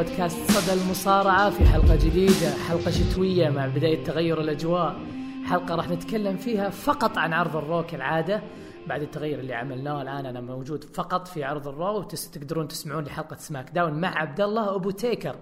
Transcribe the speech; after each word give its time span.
بودكاست 0.00 0.50
صدى 0.50 0.82
المصارعة 0.82 1.50
في 1.50 1.64
حلقة 1.64 1.96
جديدة 1.96 2.50
حلقة 2.68 2.90
شتوية 2.90 3.48
مع 3.48 3.66
بداية 3.66 4.04
تغير 4.04 4.40
الأجواء. 4.40 4.96
حلقة 5.44 5.74
راح 5.74 5.88
نتكلم 5.88 6.36
فيها 6.36 6.70
فقط 6.70 7.18
عن 7.18 7.32
عرض 7.32 7.56
ال 7.56 7.62
Raw 7.62 7.82
كالعاده 7.82 8.42
بعد 8.86 9.02
التغير 9.02 9.40
اللي 9.40 9.54
عملناه 9.54 10.02
الآن 10.02 10.26
أنا 10.26 10.40
موجود 10.40 10.84
فقط 10.84 11.28
في 11.28 11.44
عرض 11.44 11.68
ال 11.68 11.76
Raw 11.76 11.98
وتقدرون 11.98 12.68
تسمعون 12.68 13.04
لحلقه 13.04 13.36
SmackDown 13.36 13.92
مع 13.92 14.18
عبد 14.18 14.40
الله 14.40 14.74
أبو 14.74 14.90
تيكر. 14.90 15.36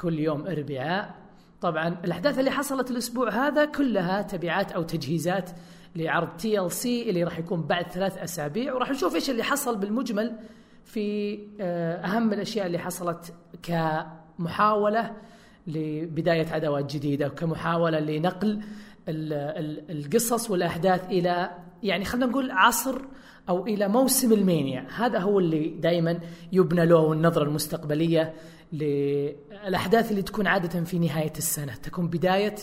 كل 0.00 0.18
يوم 0.18 0.46
إربعاء. 0.46 1.14
طبعا 1.60 1.96
الأحداث 2.04 2.38
اللي 2.38 2.50
حصلت 2.50 2.90
الأسبوع 2.90 3.30
هذا 3.30 3.64
كلها 3.64 4.22
تبعات 4.22 4.72
أو 4.72 4.82
تجهيزات 4.82 5.50
لعرض 5.96 6.28
TLC 6.36 7.10
اللي 7.10 7.24
راح 7.24 7.38
يكون 7.38 7.62
بعد 7.62 7.92
ثلاث 7.92 8.18
أسابيع 8.18 8.74
وراح 8.74 8.90
نشوف 8.90 9.14
إيش 9.14 9.30
اللي 9.30 9.42
حصل 9.42 9.76
بالمجمل. 9.76 10.36
في 10.84 11.38
آه، 11.60 11.96
أهم 11.96 12.32
الأشياء 12.32 12.66
اللي 12.66 12.78
حصلت 12.78 13.34
كمحاولة 13.62 15.12
لبداية 15.66 16.46
عداوات 16.46 16.94
جديدة 16.94 17.26
وكمحاوله 17.26 17.98
لنقل 17.98 18.60
القصص 19.08 20.50
والأحداث 20.50 21.04
إلى 21.04 21.50
يعني 21.82 22.04
خلينا 22.04 22.26
نقول 22.26 22.50
عصر 22.50 23.00
أو 23.48 23.66
إلى 23.66 23.88
موسم 23.88 24.32
المانيا 24.32 24.86
هذا 24.96 25.18
هو 25.18 25.38
اللي 25.38 25.68
دائما 25.68 26.20
يبنى 26.52 26.86
له 26.86 27.12
النظرة 27.12 27.44
المستقبلية 27.44 28.34
للأحداث 28.72 30.10
اللي 30.10 30.22
تكون 30.22 30.46
عادة 30.46 30.84
في 30.84 30.98
نهاية 30.98 31.32
السنة 31.38 31.74
تكون 31.74 32.08
بداية 32.08 32.54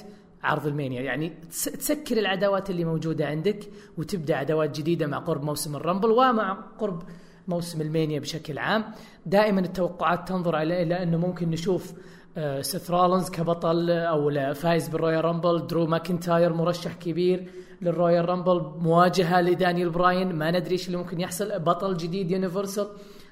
عرض 0.43 0.67
المانيا 0.67 1.01
يعني 1.01 1.33
تسكر 1.51 2.17
العداوات 2.17 2.69
اللي 2.69 2.85
موجودة 2.85 3.27
عندك 3.27 3.59
وتبدأ 3.97 4.35
عداوات 4.35 4.77
جديدة 4.79 5.07
مع 5.07 5.17
قرب 5.17 5.43
موسم 5.43 5.75
ال 5.75 5.80
Rumble 5.80 6.11
ومع 6.11 6.53
قرب 6.79 7.03
موسم 7.47 7.81
ال 7.81 7.88
Mania 7.88 8.19
بشكل 8.19 8.57
عام. 8.57 8.85
دائما 9.25 9.59
التوقعات 9.59 10.27
تنظر 10.27 10.61
إلى 10.61 11.03
أنه 11.03 11.17
ممكن 11.17 11.49
نشوف 11.49 11.93
آه، 12.37 12.61
سيث 12.61 12.91
رولنز 12.91 13.29
كبطل 13.29 13.89
أو 13.89 14.53
فايز 14.53 14.89
بال 14.89 15.25
Royal 15.25 15.43
Rumble. 15.43 15.67
درو 15.67 15.85
ماكنتاير 15.85 16.53
مرشح 16.53 16.93
كبير 16.93 17.49
لل 17.81 18.29
Royal 18.29 18.47
Rumble. 18.47 18.71
مواجهة 18.79 19.41
لدانيال 19.41 19.89
براين. 19.89 20.35
ما 20.35 20.51
ندري 20.51 20.71
إيش 20.71 20.87
اللي 20.87 20.97
ممكن 20.97 21.21
يحصل. 21.21 21.59
بطل 21.59 21.97
جديد 21.97 22.31
universal 22.31 22.87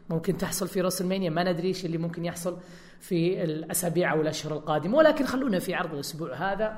ممكن 0.09 0.37
تحصل 0.37 0.67
في 0.67 0.81
راسلمانيا. 0.81 1.29
ما 1.29 1.51
ندري 1.51 1.67
إيش 1.67 1.85
اللي 1.85 1.97
ممكن 1.97 2.25
يحصل 2.25 2.57
في 2.99 3.43
الأسابيع 3.43 4.13
أو 4.13 4.21
الأشهر 4.21 4.53
القادمة. 4.53 4.97
ولكن 4.97 5.25
خلونا 5.25 5.59
في 5.59 5.73
عرض 5.73 5.93
الأسبوع 5.93 6.33
هذا. 6.33 6.77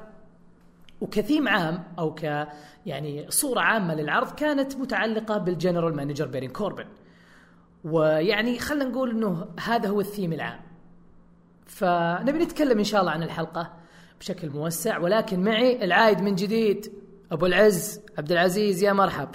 وكثيم 1.01 1.47
عام 1.47 1.83
أو 1.99 2.15
ك 2.15 2.47
يعني 2.85 3.25
صورة 3.29 3.59
عامة 3.59 3.95
للعرض 3.95 4.31
كانت 4.31 4.75
متعلقة 4.75 5.37
بال 5.37 5.50
general 5.50 5.95
manager 5.95 6.27
بيرين 6.27 6.49
كوربن. 6.49 6.85
ويعني 7.89 8.59
خلينا 8.59 8.85
نقول 8.85 9.09
إنه 9.11 9.45
هذا 9.65 9.89
هو 9.89 9.99
الثيم 9.99 10.33
العام. 10.33 10.59
فنبي 11.65 12.39
نتكلم 12.39 12.77
إن 12.77 12.83
شاء 12.83 13.01
الله 13.01 13.11
عن 13.11 13.23
الحلقة 13.23 13.73
بشكل 14.19 14.49
موسع 14.49 14.97
ولكن 14.97 15.43
معاي 15.43 15.85
العايد 15.85 16.21
من 16.21 16.35
جديد 16.35 16.91
أبو 17.31 17.45
العز 17.45 18.01
عبد 18.17 18.31
العزيز 18.31 18.83
يا 18.83 18.93
مرحب. 18.93 19.27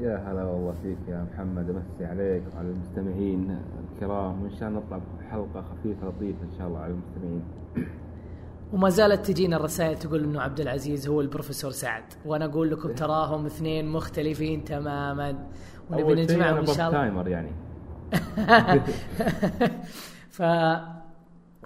يا 0.00 0.16
هلا 0.16 0.44
والله 0.44 0.74
فيك 0.82 0.98
يا 1.08 1.26
محمد 1.32 1.70
امسي 1.70 2.04
عليك 2.04 2.42
وعلى 2.54 2.68
المستمعين 2.68 3.58
الكرام 3.92 4.42
وإن 4.42 4.56
شاء 4.56 4.68
الله 4.68 4.80
نطلع 4.80 5.00
بحلقة 5.20 5.64
خفيفة 5.70 6.08
لطيفة 6.08 6.42
إن 6.42 6.58
شاء 6.58 6.66
الله 6.68 6.78
على 6.78 6.92
المستمعين. 6.92 7.42
وما 8.72 8.88
زالت 8.88 9.26
تجينا 9.26 9.56
الرسائل 9.56 9.98
تقول 9.98 10.24
إنه 10.24 10.40
عبد 10.40 10.60
العزيز 10.60 11.08
هو 11.08 11.20
البروفيسور 11.20 11.70
سعد 11.70 12.04
وأنا 12.24 12.44
أقول 12.44 12.70
لكم 12.70 12.94
تراهم 12.94 13.46
اثنين 13.46 13.88
مختلفين 13.88 14.64
تماما. 14.64 15.46
ونبي 15.90 16.14
نجمعهم 16.14 16.56
إن 16.56 16.66
شاء 16.66 16.88
الله. 16.88 16.90
timer 16.90 17.28
يعني. 17.28 17.52
ف 20.30 20.42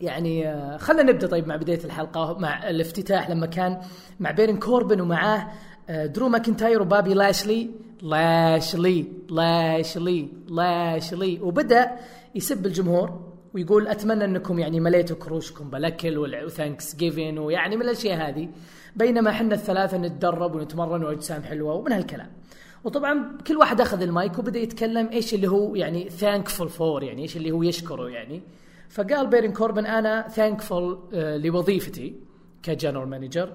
يعني 0.01 0.49
آه، 0.49 0.77
خلينا 0.77 1.13
نبدأ 1.13 1.27
طيب 1.27 1.49
مع 1.49 1.57
بداية 1.57 1.85
الحلقة 1.85 2.39
مع 2.39 2.71
الافتتاح 2.71 3.31
لما 3.31 3.47
كان 3.47 3.81
مع 4.21 4.31
بيرن 4.31 4.57
كوربن 4.57 5.01
ومعاه 5.01 5.49
آه، 5.89 6.07
درو 6.07 6.29
ماكنتاير 6.29 6.83
وبابي 6.83 7.15
لاشلي. 7.15 7.71
لاشلي 8.03 9.07
لاشلي 9.31 10.29
لاشلي. 10.49 11.41
وبدأ 11.41 11.91
يسب 12.35 12.67
الجمهور 12.67 13.21
ويقول 13.55 13.89
أتمنى 13.89 14.25
أنكم 14.25 14.59
يعني 14.59 14.81
مليتوا 14.81 15.17
كروشكم 15.17 15.71
بالأكل 15.71 16.19
و 16.19 16.97
Thanksgiving 16.97 17.39
ويعني 17.39 17.77
من 17.77 17.83
الأشياء 17.83 18.29
هذه. 18.29 18.49
بينما 18.97 19.31
إحنا 19.31 19.55
الثلاثة 19.55 19.99
نتدرب 19.99 20.55
ونتمرن 20.55 21.05
وأجسام 21.05 21.43
حلوة 21.43 21.75
ومن 21.75 21.93
هالكلام. 21.93 22.38
وطبعا 22.85 23.39
كل 23.47 23.57
واحد 23.57 23.81
أخذ 23.81 24.03
المايك 24.03 24.39
وبدأ 24.39 24.59
يتكلم 24.59 25.09
إيش 25.13 25.35
اللي 25.35 25.49
هو 25.49 25.75
يعني 25.75 26.09
thankful 26.09 26.69
for 26.69 27.03
يعني 27.03 27.23
إيش 27.23 27.37
اللي 27.37 27.51
هو 27.51 27.63
يشكره 27.63 28.09
يعني. 28.09 28.43
فقال 28.89 29.27
بيرن 29.27 29.53
كوربن 29.53 29.87
أنا 29.87 30.29
thankful 30.29 30.99
آه، 31.15 31.37
لوظيفتي 31.37 32.15
ك 32.63 32.68
general 32.69 33.09
manager. 33.09 33.53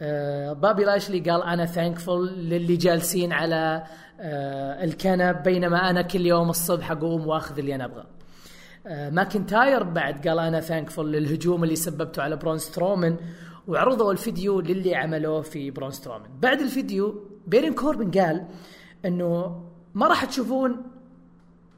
آه، 0.00 0.52
بابي 0.52 0.84
لاشلي 0.84 1.20
قال 1.20 1.42
أنا 1.42 1.66
thankful 1.66 2.28
للي 2.28 2.76
جالسين 2.76 3.32
على 3.32 3.84
آه، 4.20 4.84
الكنب 4.84 5.42
بينما 5.42 5.90
أنا 5.90 6.02
كل 6.02 6.26
يوم 6.26 6.50
الصبح 6.50 6.90
أقوم 6.90 7.26
وأخذ 7.26 7.58
اللي 7.58 7.74
أنا 7.74 7.84
ابغاه 7.84 8.06
ماكنتاير 9.10 9.82
بعد 9.82 10.28
قال 10.28 10.38
أنا 10.38 10.60
thankful 10.60 11.12
للهجوم 11.12 11.64
اللي 11.64 11.76
سببته 11.76 12.22
على 12.22 12.36
برون 12.36 12.58
سترومن 12.58 13.16
وعرضوا 13.66 14.12
الفيديو 14.12 14.60
للي 14.60 14.94
عملوه 14.94 15.40
في 15.40 15.70
برون 15.70 15.90
سترومن. 15.90 16.26
بعد 16.40 16.60
الفيديو 16.60 17.35
بيرن 17.46 17.74
كوربن 17.74 18.10
قال 18.10 18.46
إنه 19.04 19.62
ما 19.94 20.06
راح 20.06 20.24
تشوفون 20.24 20.82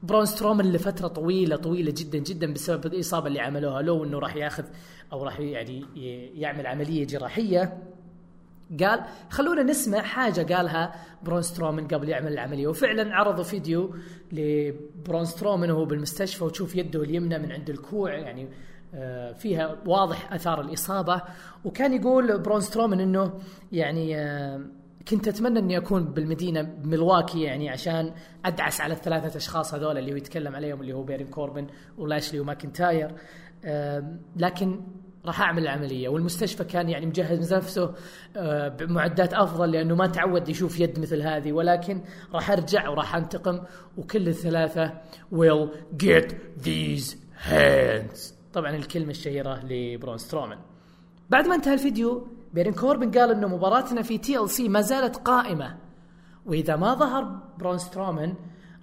برون 0.03 0.27
سترومن 0.27 0.73
لفترة 0.73 1.09
طويلة 1.09 1.57
طويلة 1.57 1.95
جدا 1.97 2.19
جدا 2.19 2.53
بسبب 2.53 2.87
الإصابة 2.87 3.27
اللي 3.27 3.41
عملوها. 3.41 3.83
له 3.83 4.05
إنه 4.05 4.19
راح 4.19 4.37
ياخذ 4.37 4.65
أو 5.13 5.25
راح 5.25 5.41
يعني 5.41 5.85
يعمل 6.35 6.67
عملية 6.67 7.07
جراحية 7.07 7.79
قال 8.81 9.05
خلونا 9.31 9.63
نسمع 9.63 10.03
حاجة 10.03 10.55
قالها 10.55 10.95
برون 11.23 11.43
سترومن 11.43 11.89
قبل 11.89 12.09
يعمل 12.09 12.33
العملية. 12.33 12.67
وفعلا 12.67 13.15
عرضوا 13.15 13.45
فيديو 13.45 13.95
لبرون 14.33 15.25
سترومن 15.25 15.71
وهو 15.71 15.85
بالمستشفى 15.85 16.45
وتشوف 16.45 16.77
يده 16.77 17.03
اليمنى 17.03 17.39
من 17.39 17.53
عند 17.53 17.71
الكوع 17.71 18.15
يعني 18.15 18.49
آه، 18.95 19.33
فيها 19.33 19.77
واضح 19.87 20.33
آثار 20.33 20.61
الإصابة. 20.61 21.23
وكان 21.65 21.93
يقول 21.93 22.39
برون 22.39 22.61
سترومن 22.61 23.01
إنه 23.01 23.33
يعني 23.73 24.19
آه، 24.19 24.61
كنت 25.09 25.29
أتمنى 25.29 25.59
أني 25.59 25.77
أكون 25.77 26.05
بالمدينة 26.05 26.75
ملواكي 26.85 27.43
يعني 27.43 27.71
عشان 27.71 28.15
أدعس 28.45 28.81
على 28.81 28.95
الثلاثة 28.95 29.37
أشخاص 29.37 29.75
هذول 29.75 29.99
اللي 29.99 30.13
هو 30.13 30.17
يتكلم 30.17 30.57
عليهم 30.57 30.81
اللي 30.81 30.93
هو 30.93 31.03
بيرن 31.03 31.27
كوربن 31.27 31.67
ولاشلي 31.99 32.41
وماكنتاير 32.41 33.15
لكن 34.37 34.81
راح 35.27 35.41
أعمل 35.41 35.63
العملية. 35.63 36.09
والمستشفى 36.09 36.65
كان 36.65 36.89
يعني 36.89 37.07
مجهز 37.07 37.55
نفسه 37.55 37.95
آه، 38.37 38.69
بمعدات 38.69 39.35
أفضل 39.35 39.71
لأنه 39.71 39.95
ما 39.95 40.07
تعود 40.07 40.49
يشوف 40.49 40.81
يد 40.81 41.01
مثل 41.01 41.23
هذه. 41.23 41.53
ولكن 41.53 42.01
راح 42.33 42.51
أرجع 42.51 42.89
وراح 42.89 43.17
أنتقم 43.17 43.61
وكل 43.97 44.29
الثلاثة 44.29 44.93
will 45.35 45.69
get 46.05 46.33
these 46.65 47.17
hands. 47.49 48.35
طبعا 48.53 48.77
الكلمة 48.77 49.11
الشهيرة 49.11 49.65
لبرون 49.65 50.19
سترومان. 50.19 50.59
بعد 51.31 51.47
ما 51.47 51.55
انتهى 51.55 51.75
الفيديو 51.75 52.29
بيرن 52.55 52.73
كوربن 52.73 53.11
قال 53.11 53.31
إنه 53.31 53.49
مباراتنا 53.49 54.03
في 54.03 54.19
TLC 54.19 54.69
ما 54.69 54.81
زالت 54.81 55.17
قائمة. 55.17 55.77
وإذا 56.47 56.77
ما 56.77 56.95
ظهر 56.95 57.39
برون 57.59 57.79
سترومان 57.79 58.35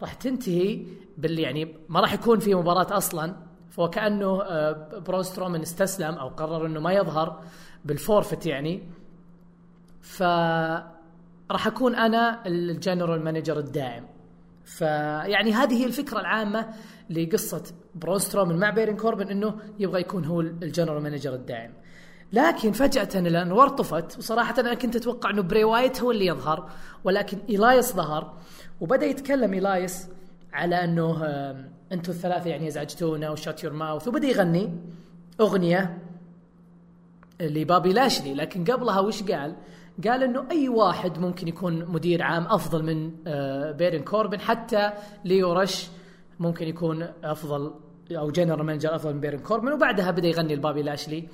راح 0.02 0.14
تنتهي 0.14 0.86
بال 1.18 1.40
يعني 1.40 1.78
ما 1.90 2.00
راح 2.00 2.14
يكون 2.14 2.40
في 2.40 2.56
مباراة 2.56 2.98
أصلا. 2.98 3.36
فوكانه 3.70 4.42
آه، 4.42 5.00
برون 5.00 5.24
سترومان 5.24 5.62
استسلم 5.62 6.16
أو 6.16 6.28
قرر 6.28 6.66
إنه 6.66 6.80
ما 6.80 6.94
يظهر 6.94 7.42
بال 7.86 7.99
forfeit 7.99 8.46
يعني. 8.46 8.84
ف 10.02 10.24
راح 11.52 11.68
أكون 11.68 11.96
أنا 11.96 12.48
ال 12.48 12.57
general 12.57 13.24
manager 13.24 13.60
الدائم. 13.60 14.06
فيعني 14.66 15.54
هذه 15.54 15.82
هي 15.82 15.86
الفكرة 15.86 16.20
العامة 16.20 16.70
لقصة 17.10 17.64
برون 17.96 18.20
سترومان 18.20 18.58
مع 18.58 18.70
بيرن 18.70 18.96
كوربن 18.96 19.28
إنه 19.28 19.56
يبغى 19.80 20.02
يكون 20.02 20.26
هو 20.26 20.42
ال 20.42 20.49
general 20.50 21.04
manager 21.04 21.34
الدائم. 21.34 21.74
لكن 22.34 22.72
فجأة 22.72 23.10
الأنوار 23.16 23.70
طفت 23.70 24.18
وصراحة 24.18 24.56
أنا 24.60 24.74
كنت 24.74 24.96
أتوقع 24.96 25.30
أنه 25.30 25.42
بري 25.42 25.64
وايت 25.64 26.02
هو 26.02 26.12
اللي 26.12 26.26
يظهر 26.26 26.70
ولكن 27.04 27.38
إيلايس 27.50 27.94
ظهر 27.94 28.34
وبدأ 28.82 29.06
يتكلم 29.06 29.54
إيلايس 29.54 30.08
على 30.54 30.84
أنه 30.84 31.26
أنتم 31.92 32.12
الثلاثة 32.12 32.50
يعني 32.50 32.68
أزعجتونا 32.68 33.30
و 33.30 33.37
shut 33.37 33.64
your 33.64 33.74
mouth 33.74 34.08
وبدأ 34.08 34.28
يغني 34.28 34.74
أغنية 35.42 35.98
لبابي 37.42 37.94
لاشلي 37.94 38.34
لكن 38.34 38.64
قبلها 38.64 39.00
وش 39.00 39.24
قال؟ 39.24 39.56
قال 40.08 40.24
إنه 40.24 40.46
أي 40.52 40.70
واحد 40.70 41.20
ممكن 41.20 41.48
يكون 41.48 41.86
مدير 41.86 42.24
عام 42.24 42.46
أفضل 42.48 42.84
من 42.84 43.12
آه، 43.28 43.72
بيرن 43.72 44.04
كوربن 44.04 44.40
حتى 44.40 44.92
ليو 45.26 45.54
رش 45.54 45.90
ممكن 46.40 46.68
يكون 46.68 47.08
أفضل 47.24 47.74
أو 48.12 48.32
general 48.32 48.66
manager 48.66 48.96
أفضل 48.96 49.14
من 49.14 49.20
بيرن 49.20 49.40
كوربن 49.40 49.72
وبعدها 49.72 50.12
بدأ 50.12 50.28
يغني 50.28 50.56
لبابي 50.56 50.82
لاشلي 50.82 51.28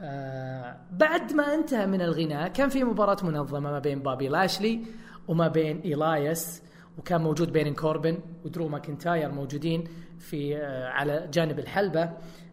آه 0.00 0.76
بعد 0.92 1.32
ما 1.32 1.54
انتهى 1.54 1.86
من 1.86 2.02
الغناء 2.02 2.48
كان 2.48 2.68
في 2.68 2.84
مباراة 2.84 3.16
منظمة 3.22 3.60
ما 3.70 3.78
بين 3.78 3.98
بابي 4.02 4.28
لاشلي 4.28 4.80
وما 5.28 5.48
بين 5.48 5.80
إيلايس 5.80 6.62
وكان 6.98 7.20
موجود 7.20 7.52
بين 7.52 7.74
كوربن 7.74 8.18
ودرو 8.44 8.68
ماكنتاير 8.68 9.32
موجودين 9.32 9.84
في 10.18 10.56
آه، 10.56 10.88
على 10.88 11.28
جانب 11.32 11.58
الحلبة. 11.58 12.10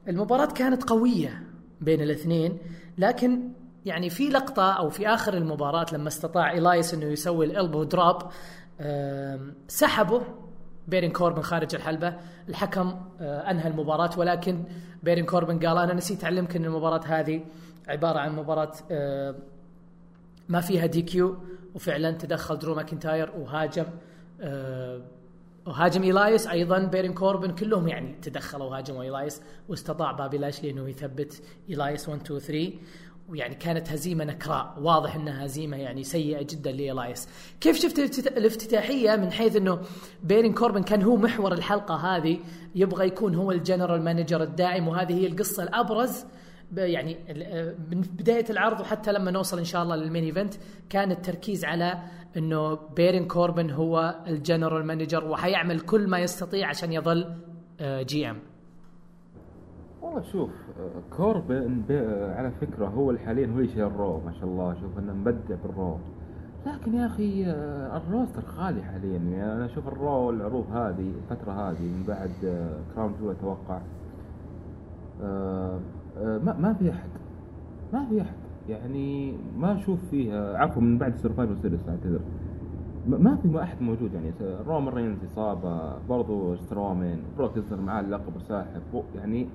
المباراة 0.08 0.46
كانت 0.46 0.84
قوية 0.90 1.44
بين 1.82 2.02
الاثنين 2.02 2.58
لكن 2.98 3.50
يعني 3.86 4.10
في 4.10 4.30
لقطة 4.30 4.72
أو 4.74 4.90
في 4.90 5.08
آخر 5.08 5.34
المباراة 5.34 5.86
لما 5.94 6.08
استطاع 6.08 6.52
إيلايس 6.52 6.94
إنه 6.94 7.06
يسوي 7.06 7.46
ال 7.46 7.52
elbow 7.52 7.84
drop 7.84 8.16
آم، 8.82 9.54
سحبه 9.68 10.22
بيرين 10.88 11.12
كوربن 11.12 11.42
خارج 11.42 11.76
الحلبة. 11.76 12.14
الحكم 12.50 12.96
آه، 13.22 13.52
أنهى 13.52 13.68
المباراة 13.68 14.20
ولكن 14.20 14.64
بيرين 15.04 15.26
كوربن 15.26 15.60
قال 15.68 15.78
أنا 15.78 15.94
نسيت 15.94 16.24
أعلمك 16.24 16.56
أن 16.56 16.66
المباراة 16.66 17.02
هذه 17.06 17.42
عبارة 17.88 18.20
عن 18.20 18.36
مباراة 18.36 18.72
آه، 18.92 19.36
ما 20.50 20.62
فيها 20.62 20.86
DQ 20.86 21.38
وفعلا 21.76 22.12
تدخل 22.12 22.60
درو 22.60 22.76
ماكنتاير 22.76 23.32
وهاجم 23.40 23.86
آه، 24.42 25.02
وهاجم 25.66 26.04
إيلايس. 26.04 26.48
أيضا 26.48 26.80
بيرين 26.80 27.14
كوربن 27.14 27.56
كلهم 27.56 27.88
يعني 27.88 28.16
تدخلوا 28.22 28.66
وهاجموا 28.66 29.04
إيلايس 29.04 29.42
واستطاع 29.70 30.12
بابي 30.12 30.38
لاشلي 30.38 30.72
إنه 30.72 30.90
يثبت 30.90 31.42
إيلايس 31.70 32.10
1 32.10 32.22
2 32.22 32.40
3 32.40 32.74
ويعني 33.30 33.56
كانت 33.56 33.90
هزيمة 33.92 34.24
نكراء. 34.26 34.76
واضح 34.82 35.16
إنها 35.16 35.46
هزيمة 35.46 35.78
يعني 35.78 36.04
سيئة 36.04 36.42
جدا 36.44 36.72
لإيلايس. 36.72 37.30
كيف 37.62 37.78
شفت 37.78 37.98
الافتتا- 38.00 38.38
الافتتاحية 38.38 39.16
من 39.16 39.32
حيث 39.32 39.56
إنه 39.56 39.80
بيرين 40.24 40.54
كوربن 40.54 40.84
كان 40.84 41.02
هو 41.04 41.16
محور 41.16 41.54
الحلقة 41.54 41.96
هذه 41.96 42.40
يبغى 42.76 43.08
يكون 43.08 43.36
هو 43.36 43.52
ال 43.52 43.58
general 43.58 44.02
manager 44.02 44.44
الدائم 44.44 44.88
وهذه 44.88 45.14
هي 45.14 45.28
القصة 45.28 45.64
الأبرز 45.64 46.26
يعني 46.78 47.18
من 47.92 48.02
بداية 48.02 48.46
العرض 48.50 48.80
وحتى 48.80 49.12
لما 49.12 49.32
نوصل 49.32 49.58
إن 49.58 49.64
شاء 49.66 49.84
الله 49.84 49.96
لل 49.96 50.05
main 50.05 50.24
event 50.24 50.54
كان 50.90 51.12
التركيز 51.12 51.66
على 51.66 51.98
إنه 52.38 52.76
بيرين 52.76 53.28
كوربن 53.28 53.72
هو 53.72 54.16
ال 54.28 54.35
general 54.35 54.86
manager 54.86 55.26
وحيعمل 55.26 55.80
كل 55.80 56.08
ما 56.08 56.20
يستطيع 56.20 56.68
عشان 56.68 56.94
يظل 56.94 57.36
آه، 57.80 58.02
GM. 58.02 58.40
والله 60.16 60.32
شوف 60.32 60.50
كوربن 61.18 61.82
على 62.38 62.52
فكرة 62.62 62.86
هو 62.88 63.18
حاليا 63.18 63.48
هو 63.48 63.52
اللي 63.52 63.64
يشيل 63.66 63.84
ال 63.84 63.93
Raw 63.93 64.20
ما 64.26 64.32
شاء 64.32 64.44
الله. 64.50 64.74
شوف 64.74 65.00
إنه 65.00 65.14
مبدع 65.14 65.56
بال 65.66 65.79
Raw 65.79 65.98
لكن 66.68 66.94
يا 66.94 67.06
أخي 67.06 67.46
آه، 67.46 67.98
ال 67.98 68.04
roster 68.04 68.42
خالي 68.42 68.84
حاليا. 68.84 69.18
يعني 69.18 69.54
أنا 69.54 69.66
أشوف 69.66 69.88
ال 69.88 69.98
Raw 69.98 70.30
العروض 70.30 70.66
هذه 70.72 71.12
الفترة 71.32 71.52
هذه 71.52 71.82
من 71.82 72.04
بعد 72.08 72.32
آه، 72.46 72.78
Crown 72.96 73.14
Jewel 73.22 73.32
أتوقع 73.32 73.80
آه، 75.24 75.80
ما 76.18 76.56
ما 76.60 76.74
في 76.74 76.90
أحد 76.92 77.10
ما 77.94 78.06
في 78.10 78.22
أحد. 78.22 78.36
يعني 78.70 79.34
ما 79.58 79.76
أشوف 79.78 80.00
فيها 80.12 80.58
عفوا 80.58 80.82
من 80.82 80.98
بعد 80.98 81.16
Survivor 81.18 81.56
Series 81.62 81.90
أعتذر. 81.90 82.20
ما 83.08 83.36
في 83.36 83.48
ما 83.48 83.64
أحد 83.64 83.82
موجود. 83.82 84.14
يعني 84.14 84.32
رومان 84.68 84.94
رينز 84.94 85.18
إصابة 85.34 85.98
برضو 86.10 86.56
سترومان 86.56 87.18
بروك 87.38 87.52
معاه 87.72 88.02
اللقب 88.02 88.36
وساحب. 88.36 88.82
و- 88.94 89.02
يعني 89.16 89.48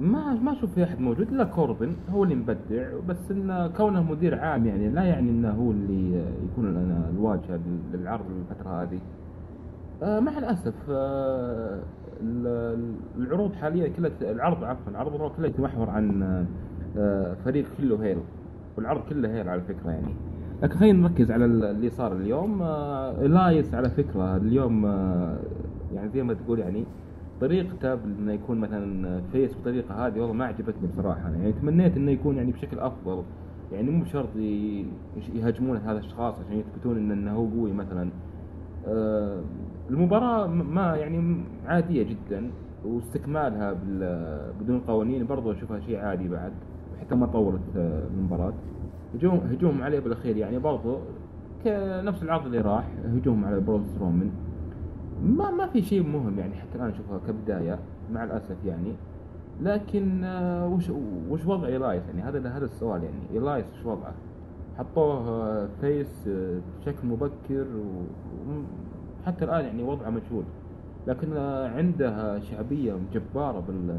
ما 0.00 0.34
ما 0.34 0.52
أشوف 0.52 0.74
في 0.74 0.84
أحد 0.84 1.00
موجود 1.00 1.28
إلا 1.32 1.44
كوربن 1.44 1.92
هو 2.10 2.24
اللي 2.24 2.34
مبدع 2.34 2.88
بس 3.08 3.30
انه 3.30 3.68
كونه 3.68 4.02
مدير 4.02 4.38
عام 4.40 4.66
يعني 4.66 4.88
لا 4.88 5.02
يعني 5.02 5.30
إنه 5.30 5.50
هو 5.50 5.70
اللي 5.70 6.22
يكون 6.52 6.66
ال- 6.68 7.02
الواجهة 7.16 7.60
للعرض 7.94 8.24
الفترة 8.50 8.82
هذه. 8.82 8.98
آه 10.02 10.20
مع 10.20 10.38
الأسف 10.38 10.74
آه 10.90 11.80
ال- 12.22 12.94
العروض 13.18 13.52
حاليا 13.52 13.88
كلها 13.88 14.10
العرض 14.22 14.64
عفوا 14.64 14.90
العرض 14.92 15.30
كله 15.36 15.46
يتمحور 15.46 15.90
عن 15.90 16.22
آه 16.96 17.34
فريق 17.44 17.66
كله 17.78 18.02
هيل 18.04 18.18
والعرض 18.76 19.00
كله 19.08 19.28
هيل 19.28 19.48
على 19.48 19.60
فكرة 19.60 19.90
يعني. 19.90 20.14
لكن 20.62 20.74
خلينا 20.78 21.08
نركز 21.08 21.30
على 21.30 21.44
ال- 21.44 21.64
اللي 21.64 21.90
صار 21.90 22.12
اليوم. 22.12 22.62
الايس 22.62 23.74
على 23.74 23.90
فكرة 23.90 24.36
اليوم 24.36 24.84
يعني 25.94 26.08
زي 26.14 26.22
ما 26.22 26.34
تقول 26.34 26.58
يعني 26.58 26.84
طريقته 27.40 27.94
إنه 27.94 28.32
يكون 28.32 28.58
مثلا 28.58 29.20
فيس 29.32 29.54
بالطريقة 29.54 30.06
هذه 30.06 30.20
والله 30.20 30.32
ما 30.34 30.44
عجبتني 30.44 30.88
بصراحة. 30.92 31.30
يعني 31.30 31.52
تمنيت 31.52 31.96
إنه 31.96 32.10
يكون 32.10 32.36
يعني 32.36 32.52
بشكل 32.52 32.78
أفضل. 32.78 33.22
يعني 33.72 33.90
مو 33.90 34.04
بشرط 34.04 34.28
يهاجمون 35.34 35.76
هذا 35.76 35.92
الأشخاص 35.92 36.34
عشان 36.40 36.56
يثبتون 36.58 36.96
انه 36.96 37.14
إنه 37.14 37.32
هو 37.36 37.44
قوي 37.46 37.72
مثلا. 37.72 38.08
المباراة 39.90 40.46
م- 40.46 40.74
ما 40.74 40.96
يعني 40.96 41.44
عادية 41.66 42.02
جدا 42.02 42.50
واستكمالها 42.84 43.72
بدون 44.60 44.80
قوانين 44.88 45.26
برضو 45.26 45.52
أشوفها 45.52 45.80
شيء 45.80 45.98
عادي 45.98 46.28
بعد 46.28 46.52
حتى 47.00 47.14
ما 47.14 47.26
طولت 47.26 47.60
آه، 47.76 48.02
المباراة. 48.18 48.52
هجوم 49.14 49.36
هجوم 49.38 49.82
عليه 49.82 50.00
بالأخير 50.00 50.36
يعني 50.36 50.58
برضو 50.58 50.96
كنفس 51.64 52.22
العرض 52.22 52.46
اللي 52.46 52.58
راح 52.60 52.84
هجوم 53.04 53.44
على 53.44 53.60
برون 53.60 53.84
سترومن 53.84 54.30
ما 55.22 55.50
ما 55.50 55.66
في 55.66 55.82
شيء 55.82 56.02
مهم 56.02 56.38
يعني 56.38 56.54
حتى 56.54 56.74
الآن 56.74 56.88
أشوفها 56.88 57.20
كبداية 57.28 57.78
مع 58.12 58.24
الأسف 58.24 58.56
يعني. 58.66 58.92
لكن 59.62 60.24
آه، 60.24 60.68
وش 60.68 60.90
وش 61.30 61.46
وضع 61.46 61.66
إيلايس 61.66 62.02
يعني؟ 62.06 62.22
هذا 62.22 62.48
هذا 62.48 62.64
السؤال 62.64 63.02
يعني. 63.04 63.16
إيلايس 63.32 63.66
وش 63.72 63.86
وضعه؟ 63.86 64.14
حطوه 64.78 65.28
آه، 65.28 65.68
face 65.80 66.28
آه، 66.28 66.60
بشكل 66.80 67.06
مبكر 67.08 67.66
وحتى 69.22 69.44
الآن 69.44 69.64
يعني 69.64 69.82
وضعه 69.82 70.10
مجهول. 70.10 70.44
لكن 71.06 71.32
آه، 71.36 71.68
عنده 71.68 72.40
شعبية 72.40 72.94
جبارة 73.12 73.60
بال 73.60 73.98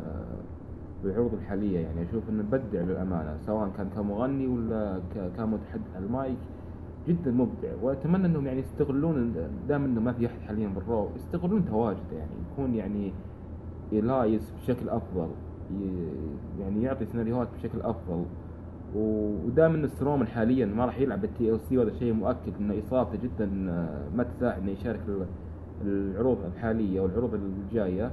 بالعروض 1.03 1.33
الحالية 1.33 1.79
يعني. 1.79 2.03
أشوف 2.09 2.29
إنه 2.29 2.43
مبدع 2.43 2.81
للأمانة 2.81 3.37
سواء 3.45 3.69
كان 3.77 3.89
كمغني 3.95 4.47
ولا 4.47 4.99
كمتحدث 5.37 5.95
على 5.95 6.05
المايك 6.05 6.37
جدا 7.07 7.31
مبدع 7.31 7.69
وأتمنى 7.81 8.25
إنهم 8.25 8.45
يعني 8.47 8.59
يستغلون 8.59 9.33
دام 9.67 9.85
إنه 9.85 10.01
ما 10.01 10.13
في 10.13 10.25
أحد 10.25 10.39
حاليا 10.47 10.67
بال 10.67 10.84
Raw 10.84 11.09
يستغلون 11.15 11.65
تواجده 11.65 12.17
يعني 12.17 12.31
يكون 12.51 12.75
يعني 12.75 13.13
إيلايس 13.91 14.53
بشكل 14.61 14.89
أفضل 14.89 15.27
يعني 16.59 16.81
يعطي 16.83 17.05
سيناريوهات 17.05 17.47
بشكل 17.59 17.81
أفضل. 17.81 18.25
ودام 18.95 19.73
ان 19.75 19.87
سترومان 19.87 20.27
حاليا 20.27 20.65
ما 20.65 20.85
راح 20.85 20.99
يلعب 20.99 21.21
بال 21.21 21.51
TLC 21.51 21.77
وهذا 21.77 21.93
شيء 21.99 22.13
مؤكد 22.13 22.53
ان 22.59 22.79
إصابته 22.79 23.17
جدا 23.23 23.69
آه، 23.71 24.09
ما 24.15 24.23
تساعد 24.23 24.61
إنه 24.61 24.71
يشارك 24.71 24.99
ال- 25.07 25.25
العروض 25.85 26.37
الحالية 26.45 27.01
والعروض 27.01 27.33
الجاية. 27.33 28.11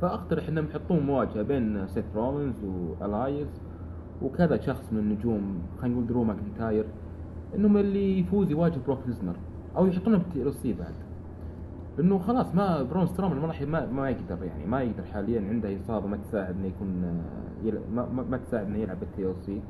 فأقترح 0.00 0.48
إنهم 0.48 0.64
يحطون 0.64 1.00
مواجهة 1.06 1.42
بين 1.42 1.86
سيث 1.86 2.04
رولينز 2.16 2.54
وإيلايس 2.64 3.60
وكذا 4.22 4.56
شخص 4.60 4.92
من 4.92 4.98
النجوم 4.98 5.58
خلينا 5.80 5.94
نقول 5.94 6.06
درو 6.06 6.24
ماكنتاير. 6.24 6.84
انهم 7.54 7.76
اللي 7.76 8.18
يفوز 8.20 8.50
يواجه 8.50 8.78
بروك 8.86 8.98
ليزنر 9.06 9.34
أو 9.76 9.86
يحطونه 9.86 10.18
بال 10.18 10.42
TLC 10.42 10.72
بعد. 10.72 10.94
لأنه 11.98 12.18
خلاص 12.18 12.54
ما 12.54 12.82
برون 12.82 13.06
سترومان 13.06 13.38
ما 13.38 13.46
راح 13.46 13.62
ما, 13.62 13.86
ما 13.86 14.10
يقدر 14.10 14.44
يعني 14.44 14.66
ما 14.66 14.82
يقدر 14.82 15.04
حاليا 15.04 15.40
عنده 15.48 15.76
إصابة 15.76 16.06
ما 16.06 16.16
تساعد 16.16 16.54
إنه 16.56 16.66
يكون 16.66 17.04
آه، 17.04 17.66
يلعب 17.66 17.82
ما, 17.94 18.22
ما, 18.30 18.36
تساعد 18.36 18.66
إنه 18.66 18.78
يلعب 18.78 19.00
بال 19.00 19.30
TLC. 19.30 19.60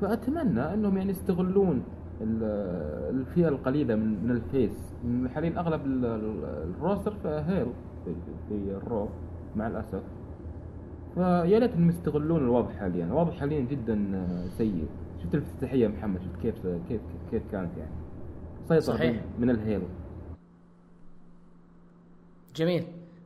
فأتمنى 0.00 0.74
إنهم 0.74 0.96
يعني 0.96 1.10
يستغلون 1.10 1.82
ال- 2.20 3.14
الفئة 3.16 3.48
القليلة 3.48 3.94
من 3.94 4.24
من 4.24 4.30
ال 4.30 4.41
face. 4.41 4.94
حاليا 5.34 5.60
أغلب 5.60 5.86
ال- 5.86 6.04
ال- 6.04 6.44
ال 6.78 6.83
roster 6.83 7.12
heel 7.24 7.66
في, 8.04 8.10
في 8.48 8.54
ال 8.76 8.84
Raw 8.84 9.08
مع 9.56 9.66
الأسف. 9.66 10.02
فيا 11.14 11.58
ليت 11.58 11.72
انهم 11.72 11.88
يستغلون 11.88 12.44
الوضع 12.44 12.72
حاليا. 12.72 13.04
الوضع 13.04 13.32
حاليا 13.32 13.60
جدا 13.60 14.10
آه، 14.16 14.48
سيء. 14.58 14.86
شفت 15.22 15.34
الافتتاحية 15.34 15.88
محمد؟ 15.88 16.20
شفت 16.22 16.42
كيف 16.42 16.54
كيف 16.88 17.00
كيف 17.30 17.42
كانت 17.52 17.70
يعني؟ 17.78 17.90
سيطر 18.68 18.80
صحيح. 18.80 19.22
من 19.38 19.50
ال 19.50 19.55
heel. 19.55 19.82
جميل. 22.56 22.84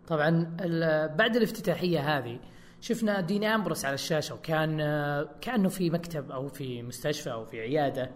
طبعا 0.09 0.57
ال- 0.61 1.17
بعد 1.17 1.37
الافتتاحية 1.37 2.01
هذه 2.19 2.39
شفنا 2.81 3.21
دين 3.21 3.45
آمبروس 3.45 3.85
على 3.85 3.95
الشاشة 3.95 4.35
وكان 4.35 4.81
آه، 4.81 5.29
كأنه 5.41 5.69
في 5.69 5.91
مكتب 5.91 6.31
أو 6.31 6.49
في 6.49 6.83
مستشفى 6.83 7.33
أو 7.33 7.45
في 7.45 7.61
عيادة 7.61 8.11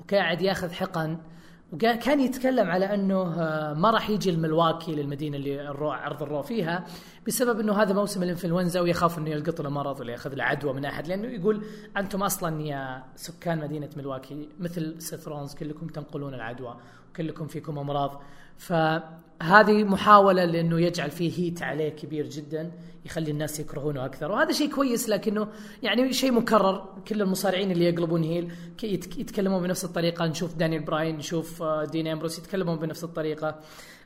وقاعد 0.00 0.40
ياخذ 0.42 0.70
حقن 0.72 1.18
وكان 1.72 2.20
يتكلم 2.20 2.70
على 2.70 2.94
أنه 2.94 3.22
آه، 3.22 3.74
ما 3.74 3.90
راح 3.90 4.10
يجي 4.10 4.30
الملواكي 4.30 4.94
للمدينة 4.94 5.36
اللي 5.36 5.68
ال 5.70 5.75
Raw 5.75 5.90
عرض 5.90 6.22
ال 6.22 6.27
Raw 6.27 6.42
فيها 6.42 6.84
بسبب 7.26 7.60
أنه 7.60 7.82
هذا 7.82 7.92
موسم 7.92 8.22
الإنفلونزا 8.22 8.80
ويخاف 8.80 9.18
أنه 9.18 9.30
يلقط 9.30 9.60
له 9.60 9.70
مرض 9.70 10.00
ولا 10.00 10.12
ياخذ 10.12 10.34
له 10.34 10.44
عدوى 10.44 10.72
من 10.72 10.84
أحد 10.84 11.06
لأنه 11.08 11.28
يقول 11.28 11.64
أنتم 11.96 12.22
أصلا 12.22 12.62
يا 12.62 13.04
سكان 13.16 13.58
مدينة 13.58 13.88
ملواكي 13.96 14.48
مثل 14.60 15.02
سيث 15.02 15.25
رولنز 15.25 15.54
كلكم 15.54 15.86
تنقلون 15.86 16.34
العدوى 16.34 16.76
وكلكم 17.10 17.46
فيكم 17.46 17.78
أمراض. 17.78 18.22
فهذه 18.58 19.84
محاولة 19.84 20.44
لأنه 20.44 20.80
يجعل 20.80 21.10
فيه 21.10 21.44
heat 21.44 21.62
عليه 21.62 21.88
كبير 21.88 22.26
جدا 22.26 22.70
يخلي 23.04 23.30
الناس 23.30 23.60
يكرهونه 23.60 24.04
أكثر. 24.04 24.32
وهذا 24.32 24.52
شيء 24.52 24.70
كويس 24.74 25.08
لكنه 25.08 25.48
يعني 25.82 26.12
شيء 26.12 26.32
مكرر. 26.32 26.84
كل 27.08 27.22
المصارعين 27.22 27.70
اللي 27.70 27.84
يقلبون 27.84 28.22
heel 28.22 28.52
يتكلمون 28.82 29.62
بنفس 29.62 29.84
الطريقة. 29.84 30.26
نشوف 30.26 30.54
دانيال 30.54 30.82
براين 30.82 31.16
نشوف 31.16 31.62
آه، 31.62 31.84
دين 31.84 32.06
امبروس 32.06 32.38
يتكلمون 32.38 32.78
بنفس 32.78 33.04
الطريقة. 33.04 33.60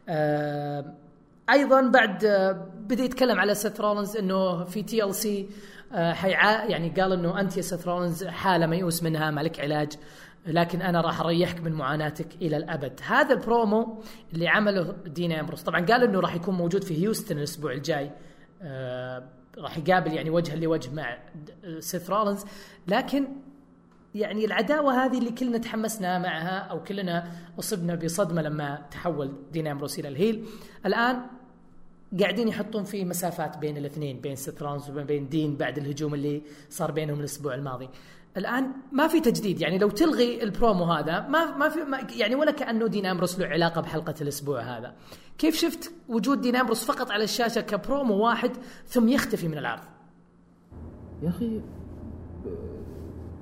آه، 0.09 0.95
أيضا 1.51 1.81
بعد 1.81 2.25
آه، 2.25 2.53
بدأ 2.81 3.05
يتكلم 3.05 3.41
على 3.41 3.55
سيث 3.55 3.81
رولنز 3.81 4.17
إنه 4.17 4.65
في 4.65 4.83
TLC 4.83 5.49
حيعا 5.95 6.65
يعني 6.65 6.91
قال 6.91 7.13
إنه 7.13 7.41
أنت 7.41 7.57
يا 7.57 7.63
سيث 7.63 7.89
رولنز 7.89 8.25
حالة 8.25 8.67
ميؤوس 8.67 9.03
منها 9.03 9.31
مالك 9.31 9.61
علاج 9.61 9.93
لكن 10.47 10.83
أنا 10.83 11.01
راح 11.01 11.21
أريحك 11.21 11.61
من 11.61 11.73
معاناتك 11.73 12.27
إلى 12.43 12.57
الأبد. 12.57 13.01
هذا 13.07 13.35
البرومو 13.35 14.03
اللي 14.33 14.49
عمله 14.49 14.95
دين 15.07 15.33
أمبروس. 15.33 15.63
طبعا 15.63 15.87
قال 15.87 16.03
إنه 16.03 16.21
راح 16.21 16.35
يكون 16.35 16.55
موجود 16.55 16.85
في 16.85 17.03
هيوستن 17.03 17.39
الأسبوع 17.39 17.73
الجاي. 17.73 18.11
آه 18.63 19.23
راح 19.59 19.79
يقابل 19.79 20.13
يعني 20.13 20.31
وجها 20.31 20.57
لوجه 20.57 20.91
مع 20.91 21.19
سيث 21.79 22.11
رولنز 22.11 22.45
لكن 22.89 23.29
يعني 24.15 24.45
العداوة 24.45 25.05
هذه 25.05 25.19
اللي 25.19 25.31
كلنا 25.31 25.59
تحمسنا 25.59 26.19
معها 26.19 26.59
أو 26.59 26.83
كلنا 26.83 27.31
أصبنا 27.59 27.95
بصدمة 27.95 28.43
لما 28.43 28.83
تحول 28.91 29.33
دين 29.53 29.67
أمبروس 29.67 29.99
إلى 29.99 30.09
ال 30.09 30.15
heel. 30.15 30.45
الآن 30.87 31.21
قاعدين 32.21 32.49
يحطون 32.49 32.85
في 32.85 33.05
مسافات 33.05 33.59
بين 33.59 33.77
الاثنين 33.77 34.21
بين 34.21 34.37
سيث 34.37 34.63
رولنز 34.63 34.91
وبين 34.91 35.29
دين 35.29 35.57
بعد 35.57 35.79
الهجوم 35.79 36.15
اللي 36.15 36.43
صار 36.71 36.91
بينهم 36.91 37.21
الأسبوع 37.21 37.55
الماضي. 37.55 37.89
الآن 38.37 38.73
ما 38.93 39.09
في 39.09 39.21
تجديد 39.21 39.61
يعني 39.61 39.79
لو 39.79 39.91
تلغي 39.91 40.43
البرومو 40.43 40.85
هذا 40.85 41.29
ما 41.29 41.57
ما 41.57 41.69
في 41.69 41.81
ما 41.85 41.99
يعني 42.17 42.35
ولا 42.35 42.51
كأنه 42.51 42.87
دين 42.87 43.07
امبروس 43.07 43.39
له 43.39 43.47
علاقة 43.47 43.81
بحلقة 43.81 44.15
الأسبوع 44.21 44.61
هذا. 44.61 44.95
كيف 45.39 45.57
شفت 45.57 45.93
وجود 46.09 46.41
دين 46.41 46.57
امبروس 46.57 46.85
فقط 46.85 47.11
على 47.11 47.25
الشاشة 47.25 47.61
كبرومو 47.61 48.15
واحد 48.15 48.51
ثم 48.87 49.09
يختفي 49.09 49.49
من 49.49 49.59
العرض؟ 49.59 49.83
يا 51.23 51.29
أخي 51.29 51.61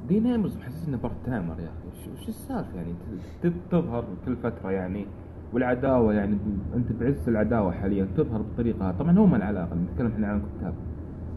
دين 0.09 0.27
امبروس 0.27 0.53
انه 0.89 0.97
part 0.97 1.17
timer 1.27 1.61
يا 1.61 1.69
أخي. 1.69 2.11
وش 2.11 2.29
السالفة 2.29 2.77
يعني؟ 2.77 2.95
تظهر 3.71 4.05
كل 4.27 4.37
فترة 4.37 4.71
يعني 4.71 5.07
والعداوة 5.53 6.15
يعني 6.15 6.39
أنت 6.75 6.93
بعز 6.93 7.29
العداوة 7.29 7.73
حاليا 7.73 8.09
تظهر 8.17 8.43
بالطريقة 8.43 8.93
طبعا 8.93 9.19
هو 9.19 9.27
ما 9.27 9.37
له 9.37 9.45
علاقة 9.45 9.77
نتكلم 9.77 10.13
إحنا 10.13 10.27
عن 10.27 10.37
الكتاب. 10.41 10.75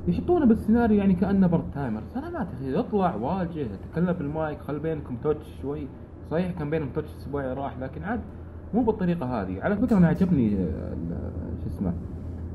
يحطونه 0.07 0.45
بالسيناريو 0.45 0.97
يعني 0.97 1.13
كأنه 1.13 1.47
part 1.47 1.73
timer. 1.73 2.01
سلامات 2.13 2.47
أخي 2.53 2.79
اطلع 2.79 3.15
واجه 3.15 3.67
تكلم 3.91 4.11
بالمايك 4.11 4.59
خل 4.59 4.79
بينكم 4.79 5.17
touch 5.23 5.61
شوي. 5.61 5.87
صحيح 6.31 6.51
كان 6.51 6.69
بينهم 6.69 6.89
touch 6.89 7.11
الأسبوع 7.11 7.53
راح 7.53 7.79
لكن 7.79 8.03
عاد 8.03 8.19
مو 8.73 8.83
بالطريقة 8.83 9.25
هذه. 9.25 9.61
على 9.61 9.77
فكرة 9.77 9.97
أنا 9.97 10.07
عجبني 10.07 10.49
شو 11.63 11.67
اسمه 11.67 11.93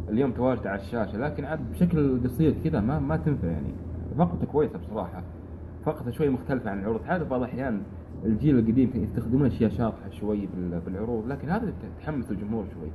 اليوم 0.09 0.33
تواجده 0.33 0.71
على 0.71 0.81
الشاشة 0.81 1.19
لكن 1.19 1.45
عاد 1.45 1.71
بشكل 1.73 2.21
قصير 2.25 2.55
كذا 2.65 2.81
ما 2.81 2.99
ما 2.99 3.17
تنفع 3.17 3.49
يعني. 3.49 3.73
لقطة 4.19 4.47
كويسة 4.47 4.79
بصراحة. 4.79 5.23
لقطة 5.85 6.11
شوي 6.11 6.29
مختلفة 6.29 6.71
عن 6.71 6.79
العروض. 6.79 7.01
هذا 7.07 7.25
بعض 7.25 7.43
الأحيان 7.43 7.81
الجيل 8.25 8.59
القديم 8.59 8.91
يستخدمون 8.95 9.47
أشياء 9.47 9.71
شاطحة 9.71 10.11
شوي 10.11 10.49
بالعروض 10.87 11.27
لكن 11.27 11.49
هذا 11.49 11.73
تحمس 12.01 12.31
الجمهور 12.31 12.65
شوي. 12.75 12.89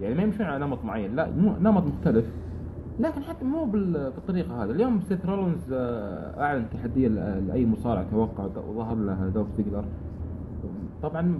يعني 0.00 0.14
ما 0.14 0.22
يمشون 0.22 0.46
على 0.46 0.66
نمط 0.66 0.84
معين 0.84 1.16
لا 1.16 1.30
نمط 1.60 1.82
مختلف. 1.82 2.24
لكن 3.00 3.22
حتى 3.22 3.44
مو 3.44 3.64
بالطريقة 3.64 4.64
هذه. 4.64 4.70
اليوم 4.70 5.00
سيث 5.00 5.26
رولنز 5.26 5.72
آه، 5.72 6.42
أعلن 6.42 6.64
تحدي 6.72 7.08
لأي 7.08 7.66
مصارع 7.66 8.02
توقع 8.02 8.44
وظهر 8.44 8.96
له 8.96 9.28
دوف 9.28 9.46
زيجلر. 9.56 9.84
طبعا 11.02 11.38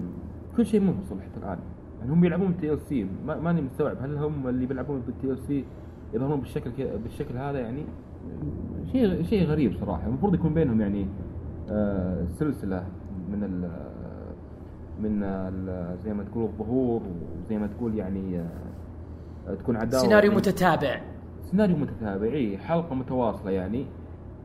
كل 0.56 0.66
شيء 0.66 0.80
منفصل 0.80 1.20
حتى 1.20 1.40
الآن. 1.40 1.58
يعني 2.00 2.12
هم 2.12 2.20
بيلعبون 2.20 2.56
TLC 2.60 3.06
ماني 3.26 3.62
مستوعب 3.62 3.96
هل 4.00 4.16
هم 4.16 4.48
اللي 4.48 4.66
بيلعبون 4.66 5.02
بال 5.06 5.30
TLC 5.30 5.64
يظهرون 6.14 6.40
بالشكل 6.40 6.70
بالشكل 7.02 7.36
هذا 7.36 7.58
يعني؟ 7.58 7.82
شيء 8.92 9.22
شيء 9.22 9.46
غريب 9.46 9.72
صراحة. 9.80 10.06
المفروض 10.06 10.34
يكون 10.34 10.54
بينهم 10.54 10.80
يعني 10.80 11.06
آه 11.70 12.24
سلسلة 12.38 12.86
من 13.32 13.44
ال 13.44 13.70
من 15.00 15.22
ال 15.22 15.96
زي 16.04 16.14
ما 16.14 16.24
تقول 16.24 16.44
الظهور 16.44 17.02
وزي 17.44 17.58
ما 17.58 17.66
تقول 17.66 17.94
يعني 17.94 18.40
آه 18.40 19.54
تكون 19.54 19.76
عداوة 19.76 20.02
سيناريو 20.02 20.32
متتابع. 20.32 21.00
سيناريو 21.42 21.76
متتابع 21.76 22.26
إي 22.26 22.58
حلقة 22.58 22.94
متواصلة 22.94 23.50
يعني 23.50 23.86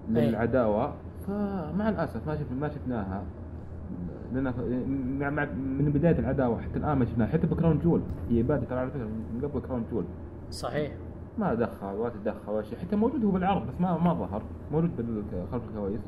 للعداوة. 0.10 0.94
فمع 1.28 1.90
الأسف 1.90 2.28
ما 2.28 2.36
شفنا 2.36 2.60
ما 2.60 2.70
شفناها. 2.70 3.24
لأن 4.34 4.54
من 5.80 5.92
بداية 5.94 6.20
العداوة 6.20 6.62
حتى 6.62 6.80
الآن 6.80 6.98
ما 6.98 7.06
شفناها. 7.06 7.28
حتى 7.28 7.48
ب 7.48 7.53
Crown 7.53 7.80
Jewel. 7.80 8.02
هي 8.30 8.44
بادئه 8.44 8.76
على 8.76 8.90
فكرة 8.90 9.04
من 9.04 9.42
قبل 9.44 9.62
Crown 9.62 9.84
Jewel. 9.92 10.04
صحيح. 10.50 10.92
ما 11.38 11.54
دخل 11.54 11.86
ولا 11.88 12.10
تدخل 12.10 12.52
ولا 12.52 12.62
شيء. 12.62 12.80
حتى 12.80 12.96
موجود 12.96 13.26
هو 13.26 13.32
بالعرض 13.32 13.68
بس 13.68 13.82
ما 13.82 13.98
ما 13.98 14.14
ظهر. 14.14 14.42
موجود 14.72 14.92
خلف 15.52 15.62
الكواليس 15.70 16.02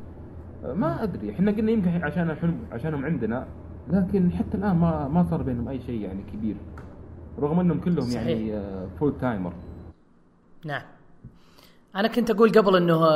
ما 0.64 1.04
أدري. 1.04 1.32
إحنا 1.32 1.52
قلنا 1.52 1.72
يمكن 1.72 1.90
عشان 1.90 2.38
عشانهم 2.72 3.06
عندنا 3.06 3.48
لكن 3.90 4.32
حتى 4.32 4.58
الآن 4.58 4.76
ما 4.76 5.08
ما 5.08 5.24
صار 5.30 5.44
بينهم 5.44 5.68
أي 5.68 5.80
شيء 5.80 6.02
يعني 6.02 6.24
كبير. 6.34 6.56
رغم 7.40 7.60
إنهم 7.60 7.80
كلهم 7.80 8.02
صحيح. 8.02 8.28
يعني 8.28 8.62
full 9.00 9.12
آه، 9.12 9.22
timer 9.22 9.54
نعم. 10.66 10.82
أنا 11.96 12.08
كنت 12.08 12.32
أقول 12.32 12.52
قبل 12.52 12.76
إنه 12.76 13.08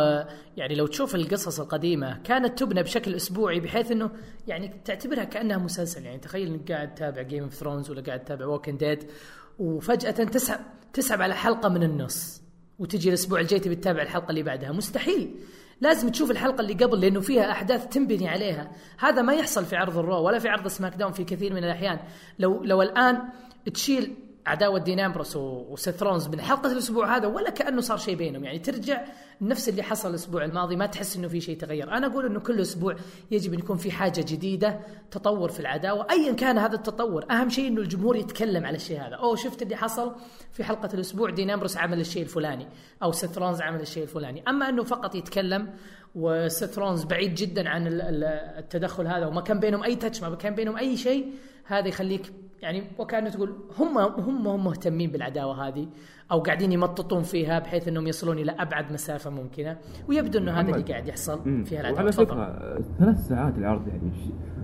يعني 0.57 0.75
لو 0.75 0.87
تشوف 0.87 1.15
القصص 1.15 1.59
القديمة 1.59 2.17
كانت 2.23 2.59
تبنى 2.59 2.83
بشكل 2.83 3.15
أسبوعي 3.15 3.59
بحيث 3.59 3.91
إنه 3.91 4.09
يعني 4.47 4.71
تعتبرها 4.85 5.23
كأنها 5.23 5.57
مسلسل. 5.57 6.05
يعني 6.05 6.17
تخيل 6.17 6.53
إنك 6.53 6.71
قاعد 6.71 6.95
تتابع 6.95 7.21
Game 7.21 7.43
of 7.43 7.53
Thrones 7.53 7.89
ولا 7.89 8.01
قاعد 8.01 8.23
تتابع 8.23 8.45
Walking 8.45 8.77
Dead 8.77 9.03
وفجأة 9.59 10.11
تسحب 10.11 10.59
تسحب 10.93 11.21
على 11.21 11.33
حلقة 11.33 11.69
من 11.69 11.83
النص 11.83 12.41
وتجي 12.79 13.09
الأسبوع 13.09 13.39
الجاي 13.39 13.59
تبي 13.59 13.75
تتابع 13.75 14.01
الحلقة 14.01 14.29
اللي 14.29 14.43
بعدها. 14.43 14.71
مستحيل. 14.71 15.35
لازم 15.81 16.09
تشوف 16.09 16.31
الحلقة 16.31 16.61
اللي 16.61 16.73
قبل 16.73 17.01
لأنه 17.01 17.19
فيها 17.19 17.51
أحداث 17.51 17.87
تنبني 17.87 18.29
عليها. 18.29 18.71
هذا 18.99 19.21
ما 19.21 19.33
يحصل 19.33 19.65
في 19.65 19.75
عرض 19.75 19.97
الرو 19.97 20.23
ولا 20.23 20.39
في 20.39 20.49
عرض 20.49 20.67
سماك 20.67 20.95
داون 20.95 21.11
في 21.11 21.23
كثير 21.23 21.53
من 21.53 21.63
الأحيان. 21.63 21.99
لو 22.39 22.63
لو 22.63 22.81
الآن 22.81 23.21
تشيل 23.73 24.26
عداوة 24.47 24.79
دين 24.79 24.99
امبروس 24.99 25.35
وسيث 25.35 26.03
رونز 26.03 26.27
من 26.27 26.41
حلقة 26.41 26.71
الأسبوع 26.71 27.17
هذا 27.17 27.27
ولا 27.27 27.49
كأنه 27.49 27.81
صار 27.81 27.97
شيء 27.97 28.15
بينهم. 28.15 28.43
يعني 28.43 28.59
ترجع 28.59 29.05
نفس 29.41 29.69
اللي 29.69 29.83
حصل 29.83 30.09
الأسبوع 30.09 30.45
الماضي 30.45 30.75
ما 30.75 30.85
تحس 30.85 31.17
إنه 31.17 31.27
في 31.27 31.41
شيء 31.41 31.57
تغير. 31.57 31.91
أنا 31.91 32.07
أقول 32.07 32.25
إنه 32.25 32.39
كل 32.39 32.61
أسبوع 32.61 32.95
يجب 33.31 33.53
أن 33.53 33.59
يكون 33.59 33.77
في 33.77 33.91
حاجة 33.91 34.21
جديدة 34.21 34.79
تطور 35.11 35.49
في 35.49 35.59
العداوة. 35.59 36.07
ايا 36.11 36.33
كان 36.33 36.57
هذا 36.57 36.75
التطور 36.75 37.25
أهم 37.31 37.49
شيء 37.49 37.67
إنه 37.67 37.81
الجمهور 37.81 38.15
يتكلم 38.15 38.65
على 38.65 38.75
الشيء 38.75 38.99
هذا. 38.99 39.15
أوه 39.15 39.35
شفت 39.35 39.61
اللي 39.61 39.75
حصل 39.75 40.15
في 40.51 40.63
حلقة 40.63 40.89
الأسبوع؟ 40.93 41.29
دين 41.29 41.49
امبروس 41.49 41.77
عمل 41.77 41.99
الشيء 41.99 42.23
الفلاني 42.23 42.67
أو 43.03 43.11
سيث 43.11 43.37
رونز 43.37 43.61
عمل 43.61 43.81
الشيء 43.81 44.03
الفلاني. 44.03 44.43
أما 44.47 44.69
إنه 44.69 44.83
فقط 44.83 45.15
يتكلم 45.15 45.69
وسيث 46.15 46.79
رونز 46.79 47.03
بعيد 47.03 47.35
جدا 47.35 47.69
عن 47.69 47.87
التدخل 47.87 49.07
هذا 49.07 49.25
وما 49.25 49.41
كان 49.41 49.59
بينهم 49.59 49.83
أي 49.83 49.95
touch 49.95 50.23
ما 50.23 50.35
كان 50.35 50.55
بينهم 50.55 50.77
أي 50.77 50.97
شيء 50.97 51.33
هذا 51.65 51.87
يخليك 51.87 52.33
يعني 52.61 52.83
وكانه 52.99 53.29
تقول 53.29 53.55
هم 53.79 53.97
هم 53.97 54.47
هم 54.47 54.63
مهتمين 54.63 55.11
بالعداوة 55.11 55.67
هذه 55.67 55.87
أو 56.31 56.39
قاعدين 56.39 56.71
يمططون 56.71 57.23
فيها 57.23 57.59
بحيث 57.59 57.87
إنهم 57.87 58.07
يصلون 58.07 58.37
إلى 58.37 58.51
أبعد 58.51 58.91
مسافة 58.91 59.29
ممكنة. 59.29 59.77
ويبدو 60.09 60.39
إنه 60.39 60.51
هذا 60.51 60.71
اللي 60.71 60.83
قاعد 60.83 61.07
يحصل 61.07 61.65
في 61.65 61.79
العداوة. 61.79 61.99
على 61.99 62.11
فكرة 62.11 62.79
ثلاث 62.99 63.27
ساعات 63.27 63.57
العرض 63.57 63.87
يعني 63.87 64.11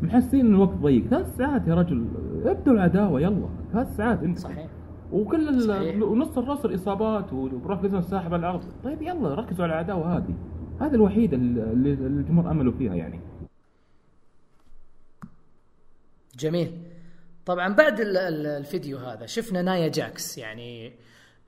محسين 0.01 0.45
الوقت 0.45 0.73
ضيق. 0.73 1.07
ثلاث 1.07 1.37
ساعات 1.37 1.67
يا 1.67 1.73
رجل. 1.73 2.07
ابدوا 2.45 2.73
العداوة 2.73 3.21
يلا. 3.21 3.49
ثلاث 3.73 3.95
ساعات 3.95 4.23
أنت. 4.23 4.37
صحيح. 4.37 4.67
وكل 5.11 5.71
ونص 6.03 6.37
الروستر 6.37 6.75
إصابات 6.75 7.33
وبروك 7.33 7.83
ليزنر 7.83 8.01
ساحب 8.01 8.33
العرض. 8.33 8.63
طيب 8.83 9.01
يلا 9.01 9.35
ركزوا 9.35 9.65
على 9.65 9.73
العداوة 9.73 10.17
هذه. 10.17 10.35
هذه 10.81 10.95
الوحيده 10.95 11.37
اللي 11.37 11.93
الجمهور 11.93 12.51
أملوا 12.51 12.73
فيها 12.73 12.95
يعني. 12.95 13.19
جميل. 16.39 16.82
طبعا 17.45 17.73
بعد 17.73 17.99
الفيديو 17.99 18.97
هذا 18.97 19.25
شفنا 19.25 19.61
نايا 19.61 19.87
جاكس 19.87 20.37
يعني 20.37 20.93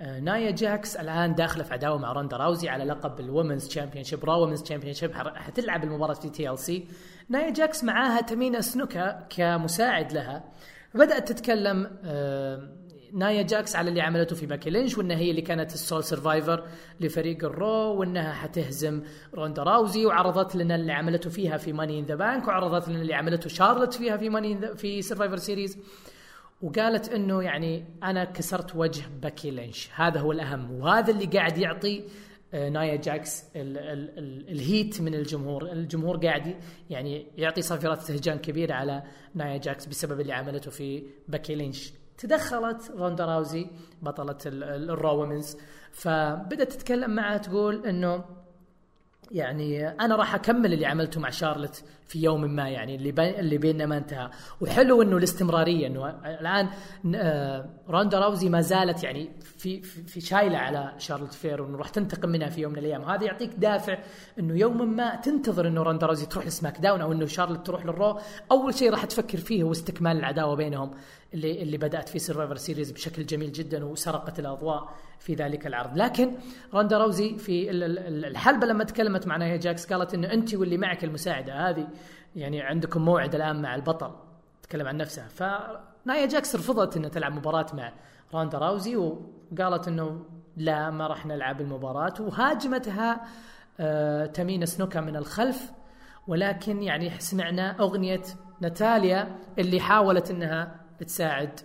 آه، 0.02 0.20
نايا 0.20 0.52
جاكس 0.52 0.96
الآن 0.96 1.36
داخله 1.36 1.64
في 1.64 1.74
عداوة 1.74 1.98
مع 1.98 2.12
روندا 2.12 2.38
راوزي 2.38 2.70
على 2.70 2.84
لقب 2.84 3.20
ال 3.20 3.26
Women's 3.26 3.68
Championship 3.68 4.26
Raw 4.26 4.36
Women's 4.36 4.64
Championship 4.64 5.14
حتلعب 5.16 5.84
المباراة 5.84 6.14
في 6.14 6.30
TLC 6.30 6.88
نايا 7.30 7.50
جاكس 7.50 7.84
معاها 7.84 8.22
تمينا 8.22 8.62
سنوكا 8.62 9.28
كمساعد 9.30 10.14
لها. 10.14 10.44
بدأت 10.94 11.32
تتكلم 11.32 11.98
آه، 12.06 12.70
نايا 13.16 13.42
جاكس 13.42 13.76
على 13.76 13.90
اللي 13.90 14.02
عملته 14.02 14.36
في 14.36 14.46
بيكي 14.46 14.70
لينش 14.70 14.98
وإنها 14.98 15.18
هي 15.18 15.32
اللي 15.32 15.42
كانت 15.42 15.74
ال 15.74 15.80
sole 15.80 16.04
survivor 16.04 16.68
لفريق 17.00 17.44
الرو 17.46 18.00
وإنها 18.00 18.34
حتهزم 18.34 19.04
روندا 19.34 19.64
راوزي 19.64 20.06
وعرضت 20.06 20.56
لنا 20.56 20.76
اللي 20.76 20.94
عملته 20.94 21.30
فيها 21.30 21.58
في 21.58 21.74
Money 21.74 22.00
in 22.00 22.06
the 22.06 22.16
Bank 22.16 22.48
وعرضت 22.48 22.88
لنا 22.88 23.02
اللي 23.02 23.14
عملته 23.14 23.50
شارلت 23.50 23.94
فيها 23.94 24.18
في 24.18 24.30
Money 24.30 24.76
في 24.76 25.02
Survivor 25.02 25.38
Series 25.38 25.78
وقالت 26.62 27.10
إنه 27.10 27.44
يعني 27.44 27.86
أنا 28.04 28.24
كسرت 28.24 28.76
وجه 28.76 29.04
بيكي 29.22 29.52
لينش. 29.52 29.90
هذا 29.96 30.20
هو 30.20 30.32
الأهم 30.32 30.72
وهذا 30.72 31.12
اللي 31.12 31.26
قاعد 31.26 31.58
يعطي 31.58 32.04
آه، 32.54 32.70
نايا 32.70 32.96
جاكس 32.96 33.44
ال 33.56 33.78
ال 33.78 34.18
ال 34.20 34.50
ال 34.50 34.60
heat 34.60 35.02
من 35.02 35.14
الجمهور. 35.14 35.72
الجمهور 35.72 36.18
قاعد 36.18 36.56
يعني 36.90 37.28
يعطي 37.38 37.62
صافرات 37.62 37.98
استهجان 37.98 38.38
كبيره 38.38 38.74
على 38.74 39.04
نايا 39.36 39.58
جاكس 39.58 39.86
بسبب 39.86 40.22
اللي 40.22 40.34
عملته 40.34 40.72
في 40.72 41.04
بيكي 41.28 41.56
لينش. 41.56 41.94
تدخلت 42.18 42.92
روندا 42.92 43.26
راوزي 43.26 43.68
بطلة 44.02 44.38
الرو 44.46 45.20
Women's 45.20 45.58
فبدأت 45.92 46.74
تتكلم 46.74 47.16
معها 47.16 47.38
تقول 47.38 47.86
إنه 47.88 48.26
يعني 49.32 49.88
أنا 49.88 50.16
راح 50.16 50.36
أكمل 50.36 50.74
اللي 50.74 50.86
عملته 50.86 51.20
مع 51.20 51.30
شارلت 51.30 51.84
في 52.08 52.20
يوم 52.20 52.42
ما 52.42 52.70
يعني 52.70 52.96
اللي 52.96 53.12
بي 53.12 53.40
اللي 53.40 53.58
بيننا 53.58 53.86
ما 53.86 53.98
انتهى. 53.98 54.30
وحلو 54.62 55.02
إنه 55.02 55.18
الاستمرارية 55.18 55.88
إنه 55.88 56.10
الآن 56.10 56.70
آه، 57.16 57.70
روندا 57.90 58.20
راوزي 58.20 58.50
ما 58.50 58.62
زالت 58.62 59.04
يعني 59.04 59.30
في 59.58 59.82
في, 59.82 60.22
شايلة 60.22 60.58
على 60.58 60.94
شارلت 60.98 61.34
فلير 61.34 61.62
وإنه 61.62 61.78
راح 61.78 61.90
تنتقم 61.90 62.30
منها 62.30 62.50
في 62.50 62.62
يوم 62.62 62.72
من 62.72 62.78
الأيام. 62.78 63.02
وهذا 63.02 63.24
يعطيك 63.24 63.50
دافع 63.58 63.98
إنه 64.40 64.58
يوما 64.60 64.86
ما 64.86 65.16
تنتظر 65.16 65.68
إنه 65.68 65.84
روندا 65.84 66.06
راوزي 66.06 66.26
تروح 66.26 66.48
لسماك 66.48 66.80
داون 66.80 67.02
أو 67.02 67.12
إنه 67.12 67.26
شارلت 67.26 67.66
تروح 67.66 67.86
للرو 67.86 68.20
أول 68.52 68.76
شيء 68.76 68.92
راح 68.92 69.06
تفكر 69.06 69.38
فيه 69.38 69.64
هو 69.64 69.72
استكمال 69.72 70.18
العداوة 70.18 70.56
بينهم 70.56 70.92
اللي 71.34 71.62
اللي 71.62 71.78
بدأت 71.78 72.10
في 72.10 72.20
Survivor 72.20 72.56
Series 72.56 72.92
بشكل 72.92 73.26
جميل 73.26 73.52
جدا 73.52 73.86
وسرقت 73.86 74.40
الأضواء. 74.40 74.94
في 75.26 75.34
ذلك 75.34 75.68
العرض. 75.68 75.98
لكن 75.98 76.32
روندا 76.74 76.98
راوزي 76.98 77.38
في 77.38 77.72
الحلبة 77.72 78.68
لما 78.68 78.84
تكلمت 78.84 79.28
مع 79.28 79.38
نايا 79.38 79.58
جاكس 79.58 79.94
قالت 79.94 80.14
إنه 80.14 80.34
أنت 80.34 80.54
واللي 80.54 80.78
معك 80.78 81.04
المساعدة. 81.04 81.70
هذه 81.70 81.88
يعني 82.36 82.62
عندكم 82.62 83.06
موعد 83.06 83.36
الآن 83.36 83.62
مع 83.62 83.76
البطل 83.76 84.12
تتكلم 84.62 84.88
عن 84.88 84.98
نفسها. 84.98 85.28
فنايا 85.28 86.26
جاكس 86.26 86.56
رفضت 86.56 86.98
انها 86.98 87.10
تلعب 87.10 87.36
مباراة 87.36 87.66
مع 87.74 87.94
روندا 88.34 88.58
راوزي 88.58 88.96
وقالت 88.96 89.88
إنه 89.88 90.26
لا 90.58 90.90
ما 90.90 91.08
راح 91.08 91.26
نلعب 91.26 91.62
المباراة. 91.62 92.14
وهاجمتها 92.20 93.22
آه 93.80 94.26
تمينا 94.26 94.66
سنوكا 94.66 95.02
من 95.02 95.16
الخلف. 95.16 95.72
ولكن 96.28 96.84
يعني 96.84 97.20
سمعنا 97.20 97.80
أغنية 97.80 98.22
ناتاليا 98.62 99.36
اللي 99.60 99.80
حاولت 99.80 100.32
إنها 100.32 100.76
تساعد 101.00 101.60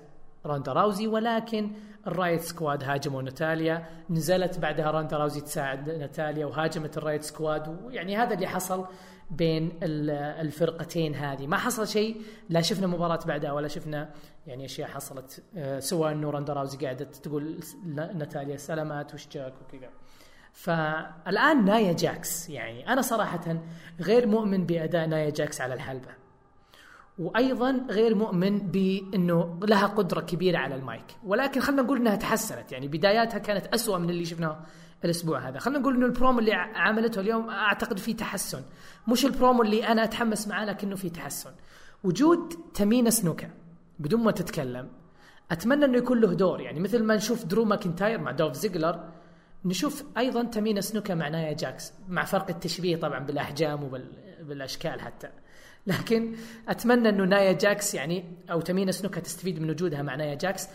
روندا 0.47 0.73
راوزي 0.73 1.07
ولكن 1.07 1.71
ال 2.11 2.16
Riott 2.16 2.41
Squad 2.41 2.85
هاجموا 2.85 3.23
ناتاليا 3.23 3.87
نزلت 4.11 4.59
بعدها 4.59 4.91
روندا 4.91 5.17
راوزي 5.17 5.41
تساعد 5.41 5.91
ناتاليا 5.91 6.47
وهاجمت 6.47 6.99
ال 6.99 7.03
Riott 7.03 7.23
Squad 7.23 7.85
ويعني 7.85 8.17
هذا 8.17 8.35
اللي 8.35 8.47
حصل 8.47 8.87
بين 9.31 9.79
الفرقتين 9.83 11.15
هذه. 11.15 11.47
ما 11.47 11.57
حصل 11.57 11.89
شيء 11.89 12.23
لا 12.49 12.61
شفنا 12.61 12.87
مباراة 12.87 13.21
بعدها 13.27 13.53
ولا 13.53 13.69
شفنا 13.69 14.11
يعني 14.47 14.65
أشياء 14.65 14.89
حصلت 14.89 15.43
آه، 15.57 15.79
سواء 15.79 16.13
إنه 16.13 16.31
روندا 16.31 16.53
راوزي 16.53 16.79
قاعدة 16.79 17.05
تقول 17.05 17.61
ناتاليا 18.15 18.57
سلامات 18.57 19.15
وش 19.15 19.29
جاك 19.29 19.53
وكذا. 19.63 19.91
فالآن 20.53 21.65
نايا 21.65 21.93
جاكس 21.93 22.51
يعني 22.51 22.93
أنا 22.93 23.03
صراحة 23.03 23.57
غير 24.01 24.27
مؤمن 24.27 24.67
بأداء 24.67 25.07
نايا 25.07 25.31
جاكس 25.31 25.61
على 25.61 25.75
الحلبة. 25.75 26.20
وأيضا 27.21 27.87
غير 27.91 28.15
مؤمن 28.15 28.59
بإنه 28.59 29.61
لها 29.63 29.87
قدرة 29.87 30.21
كبيرة 30.21 30.59
على 30.59 30.75
المايك. 30.75 31.05
ولكن 31.25 31.61
خلينا 31.61 31.83
نقول 31.83 31.99
إنها 31.99 32.17
تحسنت. 32.17 32.73
يعني 32.73 32.89
بداياتها 32.89 33.39
كانت 33.39 33.67
أسوأ 33.67 33.99
من 33.99 34.11
اللي 34.11 34.25
شفناه 34.25 34.61
الأسبوع 35.05 35.49
هذا. 35.49 35.59
خلينا 35.59 35.81
نقول 35.81 35.97
إنه 35.97 36.07
البرومو 36.07 36.39
اللي 36.39 36.53
عملته 36.53 37.21
اليوم 37.21 37.51
أعتقد 37.51 37.99
فيه 37.99 38.17
تحسن. 38.17 38.63
مش 39.09 39.25
البرومو 39.25 39.63
اللي 39.63 39.87
أنا 39.87 40.05
أتحمس 40.05 40.49
معاه 40.49 40.65
لكنه 40.65 40.97
فيه 40.97 41.09
تحسن. 41.09 41.51
وجود 42.05 42.55
تمينا 42.75 43.11
سنوكا 43.11 43.51
بدون 43.99 44.21
ما 44.21 44.31
تتكلم 44.31 44.89
أتمنى 45.51 45.85
إنه 45.85 45.99
يكون 45.99 46.21
له 46.21 46.35
دور. 46.35 46.61
يعني 46.61 46.81
مثل 46.81 47.03
ما 47.03 47.17
نشوف 47.17 47.45
درو 47.45 47.65
ماكنتاير 47.65 48.21
مع 48.21 48.31
دولف 48.31 48.53
زيجلر 48.53 49.05
نشوف 49.65 50.05
أيضا 50.19 50.43
تمينا 50.43 50.81
سنوكا 50.81 51.15
مع 51.15 51.29
نايا 51.29 51.53
جاكس 51.53 51.93
مع 52.09 52.25
فرق 52.25 52.51
التشبيه 52.51 52.97
طبعا 52.97 53.19
بالأحجام 53.19 53.85
وبالاشكال 53.85 55.01
حتى. 55.01 55.29
لكن 55.87 56.35
أتمنى 56.69 57.09
أنه 57.09 57.25
نايا 57.25 57.53
جاكس 57.53 57.95
يعني 57.95 58.25
أو 58.51 58.61
تمينا 58.61 58.93
سنوكا 58.93 59.21
تستفيد 59.21 59.61
من 59.61 59.71
وجودها 59.71 60.03
مع 60.03 60.15
نايا 60.15 60.35
جاكس. 60.35 60.69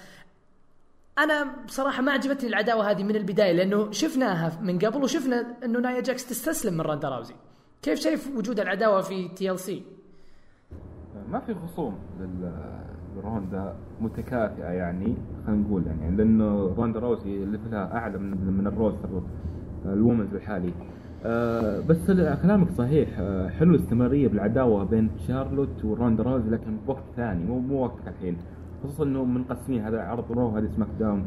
أنا 1.19 1.65
بصراحة 1.65 2.01
ما 2.01 2.11
عجبتني 2.11 2.49
العداوة 2.49 2.91
هذه 2.91 3.03
من 3.03 3.15
البداية 3.15 3.51
لأنه 3.51 3.91
شفناها 3.91 4.61
من 4.61 4.79
قبل 4.79 5.03
وشفنا 5.03 5.57
أنه 5.65 5.79
نايا 5.79 6.01
جاكس 6.01 6.29
تستسلم 6.29 6.73
من 6.73 6.81
روندا 6.81 7.09
راوزي. 7.09 7.35
كيف 7.81 7.99
شايف 7.99 8.37
وجود 8.37 8.59
العداوة 8.59 9.01
في 9.01 9.27
TLC؟ 9.27 9.83
ما 11.29 11.39
في 11.39 11.53
خصوم 11.53 11.99
لروندا 13.15 13.75
متكافئة 14.01 14.65
يعني 14.65 15.15
خلينا 15.47 15.61
نقول 15.61 15.87
يعني 15.87 16.17
لأنه 16.17 16.73
روندا 16.77 16.99
راوزي 16.99 17.43
اللي 17.43 17.59
لها 17.71 17.93
أعلى 17.93 18.17
من 18.17 18.57
من 18.57 18.67
ال 18.67 18.75
roster 18.75 19.23
ال 19.85 19.91
women's 19.91 20.33
الحالي. 20.33 20.73
آه 21.25 21.79
بس 21.89 22.11
كلامك 22.41 22.71
صحيح. 22.71 23.09
آه 23.19 23.47
حلو 23.49 23.75
الاستمرارية 23.75 24.27
بالعداوة 24.27 24.83
بين 24.83 25.09
شارلوت 25.27 25.85
وروندا 25.85 26.23
راوزي 26.23 26.49
لكن 26.49 26.77
بوقت 26.87 27.03
ثاني 27.15 27.45
مو 27.45 27.59
مو 27.59 27.83
وقت 27.83 28.07
الحين. 28.07 28.37
خصوصا 28.83 29.03
إنه 29.03 29.23
منقسمين 29.23 29.81
هذا 29.81 30.01
عرض 30.01 30.31
رو 30.31 30.41
وهذا 30.41 30.67
سماك 30.67 30.87
داون 30.99 31.25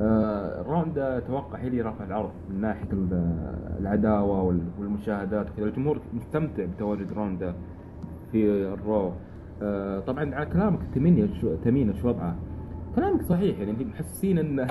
آه 0.00 0.62
روندا 0.62 1.18
أتوقع 1.18 1.58
هي 1.58 1.68
اللي 1.68 1.82
رافع 1.82 2.04
العرض 2.04 2.30
من 2.50 2.60
ناحية 2.60 2.88
العداوة 3.80 4.42
والمشاهدات 4.80 5.50
وكذا. 5.50 5.66
الجمهور 5.66 6.00
مستمتع 6.14 6.64
بتواجد 6.64 7.12
روندا 7.12 7.54
في 8.32 8.52
الرو. 8.74 9.12
آه 9.62 10.00
طبعا 10.00 10.34
على 10.34 10.46
كلامك 10.46 10.80
تمينا 10.94 11.28
شو 11.40 11.54
تمينا 11.64 11.92
شو 11.92 12.08
وضعه. 12.08 12.36
كلامك 12.96 13.22
صحيح 13.22 13.58
يعني 13.58 13.84
محسسين 13.84 14.38
إن 14.38 14.66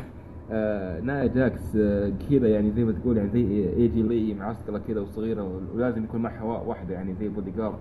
آه 0.51 0.99
نايا 0.99 1.27
جاكس 1.27 1.75
آه 1.75 2.11
كذا 2.29 2.47
يعني 2.47 2.71
زي 2.71 2.83
ما 2.83 2.91
تقول 2.91 3.17
يعني 3.17 3.29
زي 3.29 3.69
ايجي 3.69 4.01
لي 4.01 4.33
معسكره 4.33 4.77
كذا 4.87 4.99
وصغيره 4.99 5.61
ولازم 5.75 6.03
يكون 6.03 6.21
معها 6.21 6.43
واحدة 6.43 6.93
يعني 6.93 7.13
زي 7.13 7.27
بودي 7.27 7.51
جارد 7.51 7.79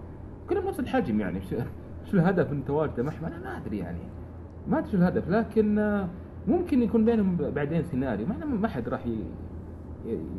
كلهم 0.49 0.69
نفس 0.69 0.81
الحجم 0.81 1.21
يعني. 1.21 1.41
شو 2.11 2.17
الهدف 2.17 2.53
من 2.53 2.65
تواجده 2.65 3.03
معها 3.03 3.27
أنا 3.27 3.39
ما 3.39 3.57
أدري 3.57 3.79
يعني. 3.79 3.99
ما 4.69 4.79
أدري 4.79 4.91
شو 4.91 4.97
الهدف 4.97 5.29
لكن 5.29 5.79
آه، 5.79 6.09
ممكن 6.49 6.83
يكون 6.83 7.05
بينهم 7.05 7.37
بعدين 7.37 7.83
سيناريو. 7.83 8.27
ما 8.27 8.45
ما 8.45 8.69
حد 8.69 8.89
راح 8.89 9.07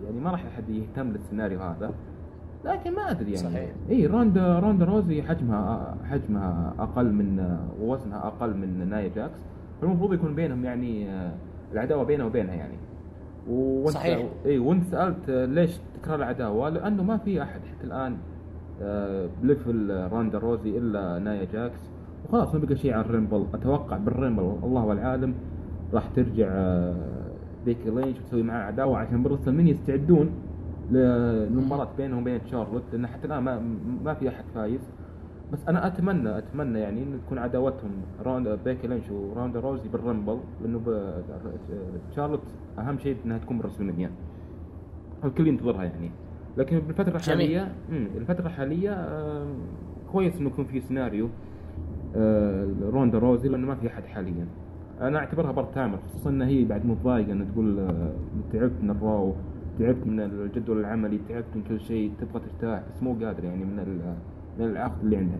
يعني 0.05 0.19
ما 0.23 0.31
راح 0.31 0.45
احد 0.45 0.69
يهتم 0.69 1.11
للسيناريو 1.11 1.59
هذا. 1.59 1.93
لكن 2.65 2.93
ما 2.93 3.11
أدري 3.11 3.31
يعني. 3.31 3.49
صحيح. 3.49 3.69
اي 3.89 4.05
روندا 4.05 4.59
روندا 4.59 4.85
راوزي 4.85 5.23
حجمها 5.23 5.97
حجمها 6.03 6.73
أقل 6.79 7.11
من 7.13 7.57
ووزنها 7.81 8.27
أقل 8.27 8.57
من 8.57 8.89
نايا 8.89 9.09
جاكس. 9.15 9.39
فالمفروض 9.81 10.13
يكون 10.13 10.35
بينهم 10.35 10.65
يعني 10.65 11.09
آه، 11.09 11.31
العداوة 11.73 12.03
بينه 12.03 12.25
وبينها 12.25 12.55
يعني. 12.55 12.77
وانت 13.49 13.89
صحيح. 13.89 14.27
اي 14.45 14.59
وانت 14.59 14.83
سألت 14.83 15.29
آه، 15.29 15.45
ليش 15.45 15.71
تكرار 16.01 16.15
العداوة؟ 16.15 16.69
لأنه 16.69 17.03
ما 17.03 17.17
في 17.17 17.41
أحد 17.43 17.59
حتى 17.61 17.83
الآن 17.87 18.17
ب 19.41 19.52
level 19.52 20.07
روندا 20.11 20.37
روزي 20.37 20.77
إلا 20.77 21.19
نايا 21.19 21.45
جاكس. 21.53 21.79
وخلاص 22.25 22.55
ما 22.55 22.59
بقى 22.61 22.75
شيء 22.75 22.93
عن 22.93 23.01
ال 23.01 23.08
Rumble 23.08 23.45
أتوقع 23.53 23.97
بال 23.97 24.09
Rumble 24.09 24.43
الله 24.63 24.85
العالم 24.85 25.33
راح 25.93 26.07
ترجع 26.15 26.47
بيكي 27.65 27.89
آه، 27.89 27.93
لينش 27.93 28.19
وتسوي 28.19 28.43
معاه 28.43 28.63
عداوة 28.63 28.97
عشان 28.97 29.23
ب 29.23 29.53
WrestleMania 29.53 29.67
يستعدون 29.67 30.29
للمباراة 30.91 31.87
بينهم 31.97 32.21
وبين 32.21 32.39
شارلوت 32.51 32.83
لأن 32.93 33.07
حتى 33.07 33.27
الآن 33.27 33.43
ما, 33.43 33.61
ما 34.03 34.13
في 34.13 34.29
أحد 34.29 34.43
فايز. 34.55 34.81
بس 35.53 35.67
أنا 35.67 35.87
اتمنى 35.87 36.37
أتمنى 36.37 36.79
يعني 36.79 37.03
إنه 37.03 37.17
تكون 37.25 37.37
عداوتهم 37.37 37.91
راوند 38.25 38.59
بيكي 38.65 38.87
لينش 38.87 39.09
وروندا 39.11 39.57
روزي 39.57 39.89
بال 39.89 40.02
Rumble 40.02 40.39
لأنه 40.61 40.81
شارلوت 42.15 42.43
أهم 42.79 42.97
شيء 42.97 43.17
إنها 43.25 43.37
تكون 43.37 43.57
ب 43.57 43.62
WrestleMania 43.62 44.11
الكل 45.23 45.47
ينتظرها 45.47 45.83
يعني. 45.83 46.11
لكن 46.57 46.79
بالفترة 46.79 47.15
الحاليه 47.15 47.75
الفترة 47.91 48.47
الحالية 48.47 49.07
كويس 50.11 50.39
إنه 50.39 50.49
يكون 50.49 50.65
في 50.65 50.79
سيناريو 50.79 51.29
آه، 52.15 52.67
روندا 52.81 53.17
روزي 53.17 53.49
لأنه 53.49 53.67
ما 53.67 53.75
في 53.75 53.87
أحد 53.87 54.05
حاليا. 54.05 54.47
أنا 55.01 55.19
أعتبرها 55.19 55.51
part 55.51 55.75
timer 55.75 55.97
خصوصا 55.97 56.29
إنها 56.29 56.47
هي 56.47 56.65
بعد 56.65 56.85
متضايقة 56.85 57.31
إنها 57.31 57.45
تقول 57.51 57.79
آه، 57.79 58.13
تعبت 58.53 58.83
من 58.83 58.89
ال 58.89 59.00
Raw 59.00 59.33
تعبت 59.79 60.07
من 60.07 60.19
الجدول 60.19 60.79
العملي 60.79 61.19
تعبت 61.29 61.45
من 61.55 61.63
كل 61.63 61.79
شيء 61.79 62.11
تبغى 62.21 62.39
ترتاح 62.39 62.83
بس 62.89 63.03
مو 63.03 63.13
قادر 63.13 63.43
يعني 63.43 63.65
من 63.65 63.79
من 64.59 64.71
العقد 64.71 65.03
اللي 65.03 65.17
عندها. 65.17 65.39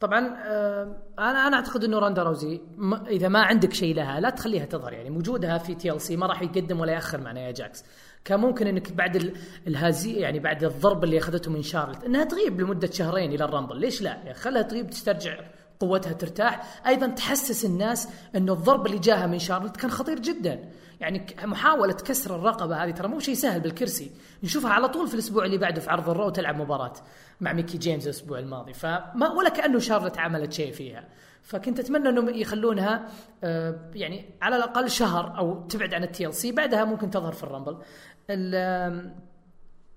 طبعا 0.00 0.36
آه، 0.46 0.96
أنا 1.18 1.46
أنا 1.46 1.56
أعتقد 1.56 1.84
إنه 1.84 1.98
روندا 1.98 2.22
روزي 2.22 2.60
إذا 3.06 3.28
ما 3.28 3.42
عندك 3.42 3.72
شيء 3.72 3.94
لها 3.94 4.20
لا 4.20 4.30
تخليها 4.30 4.64
تظهر. 4.64 4.92
يعني 4.92 5.10
وجودها 5.10 5.58
في 5.58 5.74
TLC 5.74 6.16
ما 6.16 6.26
راح 6.26 6.42
يقدم 6.42 6.80
ولا 6.80 6.92
يأخر 6.92 7.20
مع 7.20 7.32
نيا 7.32 7.50
جاكس. 7.50 7.84
كان 8.24 8.40
ممكن 8.40 8.66
إنك 8.66 8.92
بعد 8.92 9.32
الهزي 9.66 10.12
يعني 10.12 10.38
بعد 10.38 10.64
الضرب 10.64 11.04
اللي 11.04 11.18
أخذته 11.18 11.50
من 11.50 11.62
شارلت 11.62 12.04
إنها 12.04 12.24
تغيب 12.24 12.60
لمدة 12.60 12.90
شهرين 12.90 13.32
إلى 13.32 13.44
ال 13.44 13.49
Rumble 13.49 13.76
ليش 13.76 14.02
لا؟ 14.02 14.10
يعني 14.10 14.34
خلها 14.34 14.62
تغيب 14.62 14.90
تسترجع 14.90 15.40
قوتها 15.80 16.12
ترتاح. 16.12 16.80
أيضا 16.86 17.06
تحسس 17.06 17.64
الناس 17.64 18.08
إنه 18.36 18.52
الضرب 18.52 18.86
اللي 18.86 18.98
جاها 18.98 19.26
من 19.26 19.38
شارلت 19.38 19.76
كان 19.76 19.90
خطير 19.90 20.18
جدا. 20.18 20.60
يعني 21.00 21.26
محاولة 21.42 21.92
كسر 21.92 22.36
الرقبة 22.36 22.84
هذه 22.84 22.90
ترى 22.90 23.08
مو 23.08 23.20
شيء 23.20 23.34
سهل 23.34 23.60
بالكرسي. 23.60 24.10
نشوفها 24.42 24.70
على 24.70 24.88
طول 24.88 25.08
في 25.08 25.14
الأسبوع 25.14 25.44
اللي 25.44 25.58
بعده 25.58 25.80
في 25.80 25.90
عرض 25.90 26.10
ال 26.10 26.15
Raw 26.15 26.30
تلعب 26.30 26.60
مباراة 26.60 26.92
مع 27.40 27.52
ميكي 27.52 27.78
جيمز 27.78 28.04
الأسبوع 28.04 28.38
الماضي. 28.38 28.72
فما 28.72 29.32
ولا 29.32 29.48
كأنه 29.48 29.78
شارلت 29.78 30.18
عملت 30.18 30.52
شيء 30.52 30.72
فيها. 30.72 31.08
فكنت 31.42 31.80
أتمنى 31.80 32.08
أنهم 32.08 32.28
يخلونها 32.28 33.08
آه، 33.44 33.90
يعني 33.94 34.30
على 34.42 34.56
الأقل 34.56 34.90
شهر 34.90 35.38
أو 35.38 35.66
تبعد 35.66 35.94
عن 35.94 36.04
ال 36.04 36.34
TLC 36.34 36.52
بعدها 36.52 36.84
ممكن 36.84 37.10
تظهر 37.10 37.32
في 37.32 37.44
ال 37.44 37.48
Rumble. 37.48 37.78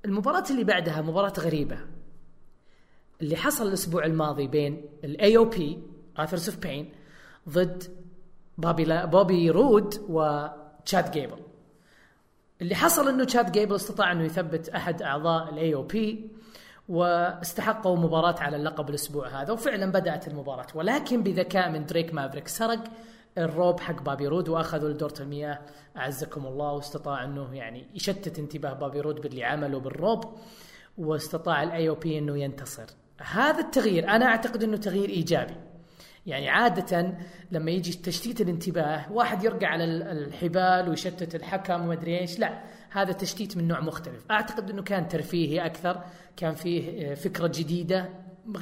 المباراة 0.06 0.44
اللي 0.50 0.64
بعدها 0.64 1.02
مباراة 1.02 1.34
غريبة. 1.40 1.78
اللي 3.22 3.36
حصل 3.36 3.68
الأسبوع 3.68 4.06
الماضي 4.06 4.48
بين 4.48 4.86
ال 5.04 5.38
AOP 5.38 5.84
Authors 6.18 6.50
of 6.50 6.58
Pain 6.58 6.92
ضد 7.50 7.84
بابي 8.58 8.84
لا 8.84 9.06
بوبي 9.06 9.50
رود 9.50 9.96
وتشاد 10.82 11.12
جيبل 11.12 11.38
اللي 12.62 12.76
حصل 12.76 13.10
إنه 13.10 13.24
تشاد 13.24 13.52
جيبل 13.52 13.76
استطاع 13.76 14.12
إنه 14.12 14.24
يثبت 14.24 14.70
أحد 14.70 15.02
أعضاء 15.02 15.54
ال 15.54 15.76
AOP 15.76 16.30
واستحقوا 16.90 17.98
مباراة 17.98 18.36
على 18.40 18.58
اللقب 18.58 18.90
الأسبوع 18.90 19.42
هذا 19.42 19.54
وفعلا 19.54 19.92
بدأت 19.92 20.28
المباراة. 20.28 20.68
ولكن 20.76 21.24
بذكاء 21.24 21.70
من 21.70 21.86
دريك 21.86 22.14
مافريك 22.14 22.48
سرق 22.48 22.84
الروب 23.38 23.80
حق 23.80 24.02
بابي 24.02 24.28
رود 24.28 24.50
وأخذوا 24.50 24.90
لدورة 24.90 25.14
المياه 25.20 25.60
أعزكم 25.98 26.46
الله 26.46 26.72
واستطاع 26.72 27.24
إنه 27.24 27.56
يعني 27.56 27.88
يشتت 27.94 28.40
انتباه 28.40 28.74
بابي 28.74 29.02
رود 29.02 29.22
باللي 29.22 29.44
عمله 29.44 29.80
بالروب 29.80 30.26
واستطاع 30.98 31.64
ال 31.64 31.90
AOP 31.90 32.18
إنه 32.18 32.38
ينتصر. 32.38 32.86
هذا 33.18 33.60
التغيير 33.60 34.10
أنا 34.10 34.26
أعتقد 34.26 34.64
إنه 34.64 34.78
تغيير 34.78 35.10
إيجابي. 35.10 35.56
يعني 36.26 36.50
عادة 36.50 37.14
لما 37.52 37.72
يجي 37.72 37.94
تشتيت 37.94 38.42
الانتباه 38.42 39.12
واحد 39.12 39.44
يرقع 39.44 39.68
على 39.68 39.84
الحبال 39.84 40.90
ويشتت 40.90 41.36
الحكم 41.36 41.82
وما 41.82 41.94
أدري 41.94 42.20
إيش 42.20 42.40
لا 42.40 42.64
هذا 42.92 43.12
تشتيت 43.12 43.58
من 43.58 43.68
نوع 43.68 43.80
مختلف. 43.80 44.32
أعتقد 44.32 44.70
إنه 44.70 44.82
كان 44.84 45.08
ترفيهي 45.08 45.66
أكثر 45.66 46.04
كان 46.38 46.54
فيه 46.54 47.14
فكرة 47.14 47.52
جديدة 47.56 48.10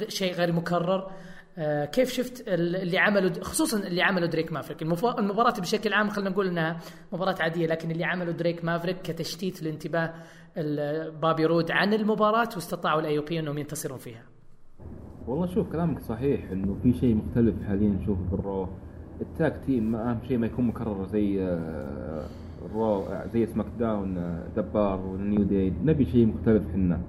شيء 0.08 0.32
غير 0.34 0.52
مكرر. 0.52 1.10
آه، 1.58 1.84
كيف 1.84 2.12
شفت 2.12 2.48
اللي 2.48 2.98
عملوا 2.98 3.44
خصوصا 3.44 3.78
اللي 3.78 4.02
عملوا 4.02 4.28
دريك 4.28 4.52
مافريك. 4.52 4.82
المباراة 4.82 5.60
بشكل 5.60 5.92
عام 5.92 6.10
خلينا 6.10 6.30
نقول 6.30 6.48
إنها 6.48 6.80
مباراة 7.12 7.34
عادية 7.40 7.66
لكن 7.66 7.90
اللي 7.90 8.04
عملوا 8.04 8.32
دريك 8.32 8.64
مافريك 8.64 9.02
كتشتيت 9.02 9.62
الانتباه 9.62 10.14
بابي 11.10 11.44
رود 11.44 11.70
عن 11.70 11.94
المباراة 11.94 12.48
واستطاعوا 12.54 13.00
ال 13.00 13.18
AOP 13.18 13.38
أنهم 13.38 13.58
ينتصرون 13.58 13.98
فيها. 13.98 14.22
والله 15.30 15.46
شوف 15.46 15.72
كلامك 15.72 15.98
صحيح 16.00 16.50
إنه 16.52 16.76
في 16.82 16.92
شيء 16.92 17.16
مختلف 17.16 17.54
حاليا. 17.68 17.88
نشوفه 17.88 18.20
بال 18.30 18.68
Raw 19.20 19.35
ال 19.35 19.41
tag 19.41 19.56
team 19.66 19.92
ما 19.92 20.10
أهم 20.10 20.18
شيء 20.28 20.38
ما 20.38 20.46
يكون 20.46 20.64
مكرر 20.64 21.06
زي 21.06 21.42
آه، 21.44 22.24
ال 22.66 22.75
Raw 22.75 23.04
زي 23.32 23.46
SmackDown 23.46 24.18
آه، 24.18 24.42
The 24.56 24.78
Bar 24.78 25.00
و 25.06 25.15
New 25.15 25.42
Day 25.42 25.72
نبي 25.84 26.04
شيء 26.04 26.26
مختلف 26.26 26.62
حنا 26.72 27.00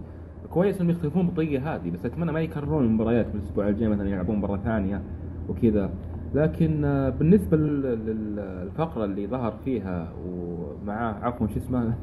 كويس 0.49 0.81
إنهم 0.81 0.89
يختلفون 0.89 1.25
بالطريقة 1.25 1.75
هذه 1.75 1.89
بس 1.89 2.05
أتمنى 2.05 2.31
ما 2.31 2.41
يكررون 2.41 2.84
المباريات 2.86 3.27
في 3.27 3.36
الأسبوع 3.36 3.67
الجاي 3.67 3.89
مثلا 3.89 4.10
يلعبون 4.10 4.36
مباراه 4.36 4.57
ثانية 4.57 5.01
وكذا. 5.49 5.89
لكن 6.36 6.86
آه، 6.86 7.10
بالنسبة 7.10 7.57
للفقرة 7.57 9.05
اللي 9.05 9.27
ظهر 9.27 9.53
فيها 9.65 10.13
ومعاه 10.27 11.13
عفوا 11.13 11.47
شو 11.47 11.57
اسمه؟ 11.57 11.93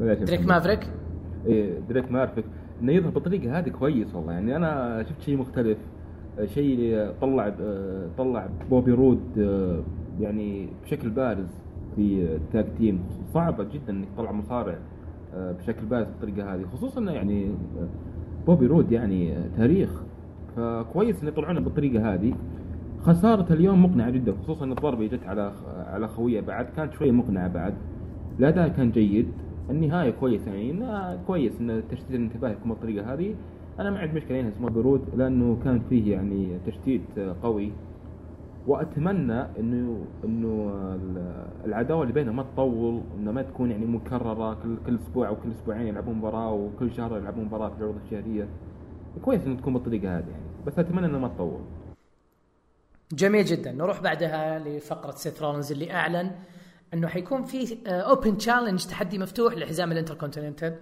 دريك 0.00 0.46
مافريك؟ 0.46 0.90
إيه 1.46 1.78
دريك 1.88 2.12
مافريك. 2.12 2.44
إنه 2.82 2.92
يظهر 2.92 3.10
بالطريقة 3.10 3.58
هذه 3.58 3.68
كويس 3.68 4.14
والله. 4.14 4.32
يعني 4.32 4.56
أنا 4.56 5.02
شفت 5.02 5.20
شيء 5.20 5.36
مختلف. 5.36 5.78
آه، 6.38 6.44
شيء 6.44 7.08
طلع 7.20 7.52
آه، 7.60 8.06
طلع 8.18 8.48
بوبي 8.70 8.92
رود 8.92 9.20
يعني 10.20 10.68
بشكل 10.84 11.10
بارز 11.10 11.46
في 11.96 12.22
ال 12.36 12.43
tag 12.43 12.66
team. 12.78 13.00
صعبه 13.34 13.64
جدا 13.64 13.90
إنك 13.92 14.06
تطلع 14.16 14.32
مصارع 14.32 14.78
آه، 15.34 15.52
بشكل 15.52 15.86
بارز 15.86 16.06
بالطريقة 16.06 16.54
هذه. 16.54 16.64
خصوصا 16.72 17.00
يعني 17.00 17.46
آه، 17.46 17.86
بوبي 18.46 18.66
رود 18.66 18.92
يعني 18.92 19.36
آه، 19.36 19.44
تاريخ. 19.56 20.02
فكويس 20.56 21.22
ان 21.22 21.28
يطلعونه 21.28 21.60
بالطريقة 21.60 22.14
هذه. 22.14 22.34
خسارة 23.00 23.52
اليوم 23.52 23.84
مقنعة 23.84 24.10
جدا 24.10 24.32
خصوصا 24.42 24.64
ان 24.64 24.70
الضربة 24.72 25.06
جت 25.06 25.26
على 25.26 25.52
على 25.86 26.08
خويه 26.08 26.40
بعد. 26.40 26.66
كانت 26.76 26.92
شوية 26.92 27.10
مقنعة 27.10 27.48
بعد. 27.48 27.74
الأداء 28.38 28.68
كان 28.68 28.90
جيد. 28.90 29.28
النهاية 29.70 30.10
كويس 30.10 30.46
يعني 30.46 31.18
كويس 31.26 31.60
إن 31.60 31.82
تشتيت 31.90 32.10
الانتباه 32.10 32.50
يكون 32.50 32.70
بالطريقة 32.70 33.12
هذه. 33.14 33.34
أنا 33.78 33.90
ما 33.90 33.98
عندي 33.98 34.14
مشكلة 34.14 34.36
ينهز 34.36 34.52
بوبي 34.60 34.80
رود 34.80 35.14
لأنه 35.16 35.58
كان 35.64 35.80
فيه 35.88 36.12
يعني 36.12 36.58
تشتيت 36.66 37.18
قوي. 37.42 37.72
وأتمنى 38.66 39.42
إنه 39.58 40.04
إنه 40.24 40.72
العداوة 41.64 42.02
اللي 42.02 42.14
بينهم 42.14 42.36
ما 42.36 42.42
تطول 42.42 43.00
إنه 43.18 43.32
ما 43.32 43.42
تكون 43.42 43.70
يعني 43.70 43.86
مكررة. 43.86 44.54
كل 44.54 44.76
كل 44.86 44.94
أسبوع 44.94 45.28
أو 45.28 45.36
كل 45.36 45.50
أسبوعين 45.50 45.86
يلعبون 45.86 46.14
مباراة 46.14 46.52
وكل 46.52 46.92
شهر 46.92 47.16
يلعبون 47.16 47.44
مباراة 47.44 47.68
في 47.68 47.78
العروض 47.78 47.96
الشهرية. 48.04 48.48
كويس 49.22 49.46
إنه 49.46 49.56
تكون 49.56 49.72
بالطريقة 49.72 50.18
هذه 50.18 50.28
يعني 50.30 50.44
بس 50.66 50.78
أتمنى 50.78 51.06
إنه 51.06 51.18
ما 51.18 51.28
تطول. 51.28 51.60
جميل 53.12 53.44
جدا. 53.44 53.72
نروح 53.72 54.02
بعدها 54.02 54.58
لفقرة 54.58 55.10
سيث 55.10 55.42
رولنز 55.42 55.72
اللي 55.72 55.92
أعلن 55.92 56.30
أنه 56.94 57.08
حيكون 57.08 57.42
في 57.42 57.78
open 57.86 58.38
challenge 58.38 58.84
تحدي 58.84 59.18
مفتوح 59.18 59.54
لحزام 59.54 59.92
الانتركونتيننتال. 59.92 60.76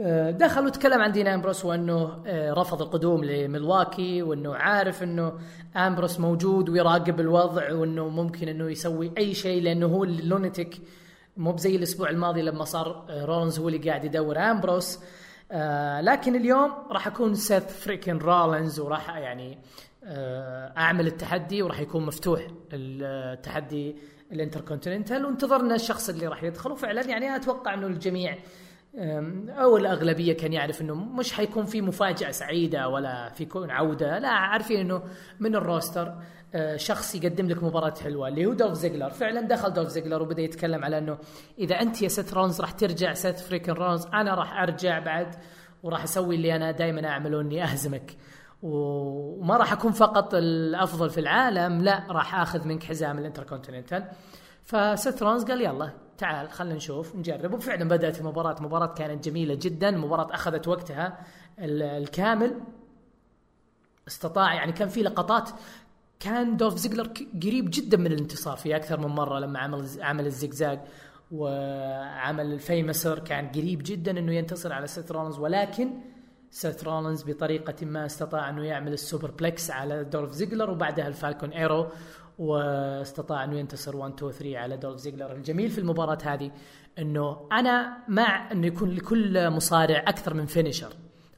آه، 0.00 0.30
دخل 0.30 0.66
وتكلم 0.66 1.00
عن 1.00 1.12
دين 1.12 1.26
أمبروس 1.26 1.64
وأنه 1.64 2.22
آه، 2.26 2.52
رفض 2.52 2.82
القدوم 2.82 3.24
لملواكي 3.24 4.22
وأنه 4.22 4.54
عارف 4.54 5.02
أنه 5.02 5.32
أمبروس 5.76 6.20
موجود 6.20 6.68
ويراقب 6.68 7.20
الوضع 7.20 7.72
وأنه 7.72 8.08
ممكن 8.08 8.48
أنه 8.48 8.70
يسوي 8.70 9.12
أي 9.18 9.34
شيء 9.34 9.62
لأنه 9.62 9.86
هو 9.86 10.04
ال 10.04 10.13
lunatic 10.13 10.74
مو 11.36 11.52
زي 11.52 11.76
الأسبوع 11.76 12.10
الماضي 12.10 12.42
لما 12.42 12.64
صار 12.64 13.06
آه، 13.08 13.24
رولنز 13.24 13.58
هو 13.58 13.68
اللي 13.68 13.88
قاعد 13.88 14.04
يدور 14.04 14.38
أمبروس. 14.38 14.98
لكن 16.00 16.36
اليوم 16.36 16.72
راح 16.90 17.06
أكون 17.06 17.34
سيث 17.34 17.64
freakin 17.64 18.18
رولنز 18.18 18.80
وراح 18.80 19.16
يعني 19.16 19.58
أعمل 20.76 21.06
التحدي 21.06 21.62
وراح 21.62 21.80
يكون 21.80 22.06
مفتوح 22.06 22.46
التحدي. 22.72 23.96
الانتركونتيننتال 24.32 25.24
وانتظرنا 25.24 25.74
الشخص 25.74 26.08
اللي 26.08 26.26
راح 26.26 26.42
يدخل. 26.42 26.72
وفعلا 26.72 27.06
يعني 27.06 27.36
أتوقع 27.36 27.74
إنه 27.74 27.86
الجميع 27.86 28.38
أو 29.48 29.76
الأغلبية 29.76 30.32
كان 30.32 30.52
يعرف 30.52 30.80
إنه 30.80 30.94
مش 30.94 31.32
حيكون 31.32 31.64
في 31.64 31.80
مفاجأة 31.80 32.30
سعيدة 32.30 32.88
ولا 32.88 33.28
في 33.28 33.44
كون 33.44 33.70
عودة. 33.70 34.18
لا 34.18 34.28
عارفين 34.28 34.80
إنه 34.80 35.02
من 35.40 35.54
ال 35.54 35.63
roster 35.63 36.14
أه، 36.54 36.76
شخص 36.76 37.14
يقدم 37.14 37.48
لك 37.48 37.62
مباراة 37.62 37.94
حلوة 38.04 38.28
اللي 38.28 38.46
هو 38.46 38.52
دولف 38.52 38.74
زيجلر. 38.74 39.10
فعلا 39.10 39.40
دخل 39.40 39.72
دولف 39.72 39.88
زيجلر 39.88 40.22
وبدأ 40.22 40.42
يتكلم 40.42 40.84
على 40.84 40.98
إنه 40.98 41.18
إذا 41.58 41.80
أنت 41.80 42.02
يا 42.02 42.08
سيث 42.08 42.34
رولنز 42.34 42.60
راح 42.60 42.70
ترجع 42.70 43.12
سيث 43.12 43.38
freakin 43.38 43.72
رولنز 43.72 44.06
أنا 44.06 44.34
راح 44.34 44.62
أرجع 44.62 44.98
بعد 44.98 45.34
وراح 45.82 46.02
أسوي 46.02 46.34
اللي 46.34 46.56
أنا 46.56 46.70
دائما 46.70 47.08
أعمله 47.08 47.40
إني 47.40 47.62
أهزمك. 47.62 48.16
وما 48.62 49.56
راح 49.56 49.72
أكون 49.72 49.92
فقط 49.92 50.34
الأفضل 50.34 51.10
في 51.10 51.20
العالم 51.20 51.82
لا 51.82 52.06
راح 52.08 52.34
آخذ 52.34 52.68
منك 52.68 52.82
حزام 52.82 53.18
الإنتركونتيننتال. 53.18 54.04
فسيث 54.62 55.22
رولنز 55.22 55.44
قال 55.44 55.60
يلا 55.60 55.90
تعال 56.18 56.50
خلينا 56.50 56.74
نشوف 56.74 57.16
نجرب. 57.16 57.54
وفعلا 57.54 57.88
بدأت 57.88 58.20
المباراة. 58.20 58.62
مباراة 58.62 58.94
كانت 58.94 59.28
جميلة 59.28 59.54
جدا. 59.54 59.88
المباراه 59.88 60.34
أخذت 60.34 60.68
وقتها 60.68 61.18
الكامل. 61.58 62.60
استطاع 64.08 64.54
يعني 64.54 64.72
كان 64.72 64.88
في 64.88 65.02
لقطات. 65.02 65.50
كان 66.20 66.56
دولف 66.56 66.76
زيجلر 66.76 67.12
قريب 67.42 67.68
جدا 67.70 67.96
من 67.96 68.06
الانتصار 68.06 68.56
في 68.56 68.76
أكثر 68.76 69.00
من 69.00 69.06
مرة 69.06 69.38
لما 69.38 69.58
عمل 69.58 69.86
عمل 70.00 70.26
الزجزاج 70.26 70.80
وعمل 71.32 72.52
ال 72.52 72.59
Fameasser 72.59 73.18
كان 73.18 73.48
قريب 73.48 73.82
جدا 73.84 74.18
إنه 74.18 74.32
ينتصر 74.32 74.72
على 74.72 74.86
سيث 74.86 75.12
رولنز 75.12 75.38
ولكن 75.38 75.90
سيث 76.50 76.84
رولنز 76.84 77.22
بطريقة 77.22 77.86
ما 77.86 78.06
استطاع 78.06 78.50
أنه 78.50 78.64
يعمل 78.64 78.92
ال 78.92 79.30
superplex 79.30 79.70
على 79.70 80.04
دولف 80.04 80.32
زيجلر 80.32 80.70
وبعدها 80.70 81.08
ال 81.08 81.14
Falcon 81.14 81.50
Arrow 81.50 81.86
واستطاع 82.38 83.44
أنه 83.44 83.58
ينتصر 83.58 83.96
1 83.96 84.14
2 84.14 84.32
3 84.32 84.58
على 84.58 84.76
دولف 84.76 85.00
زيجلر. 85.00 85.32
الجميل 85.32 85.70
في 85.70 85.78
المباراة 85.78 86.18
هذه 86.22 86.50
أنه 86.98 87.48
أنا 87.52 87.98
مع 88.08 88.52
انه 88.52 88.66
يكون 88.66 88.90
لكل 88.90 89.50
مصارع 89.50 89.98
أكثر 89.98 90.34
من 90.34 90.46
finisher 90.46 90.92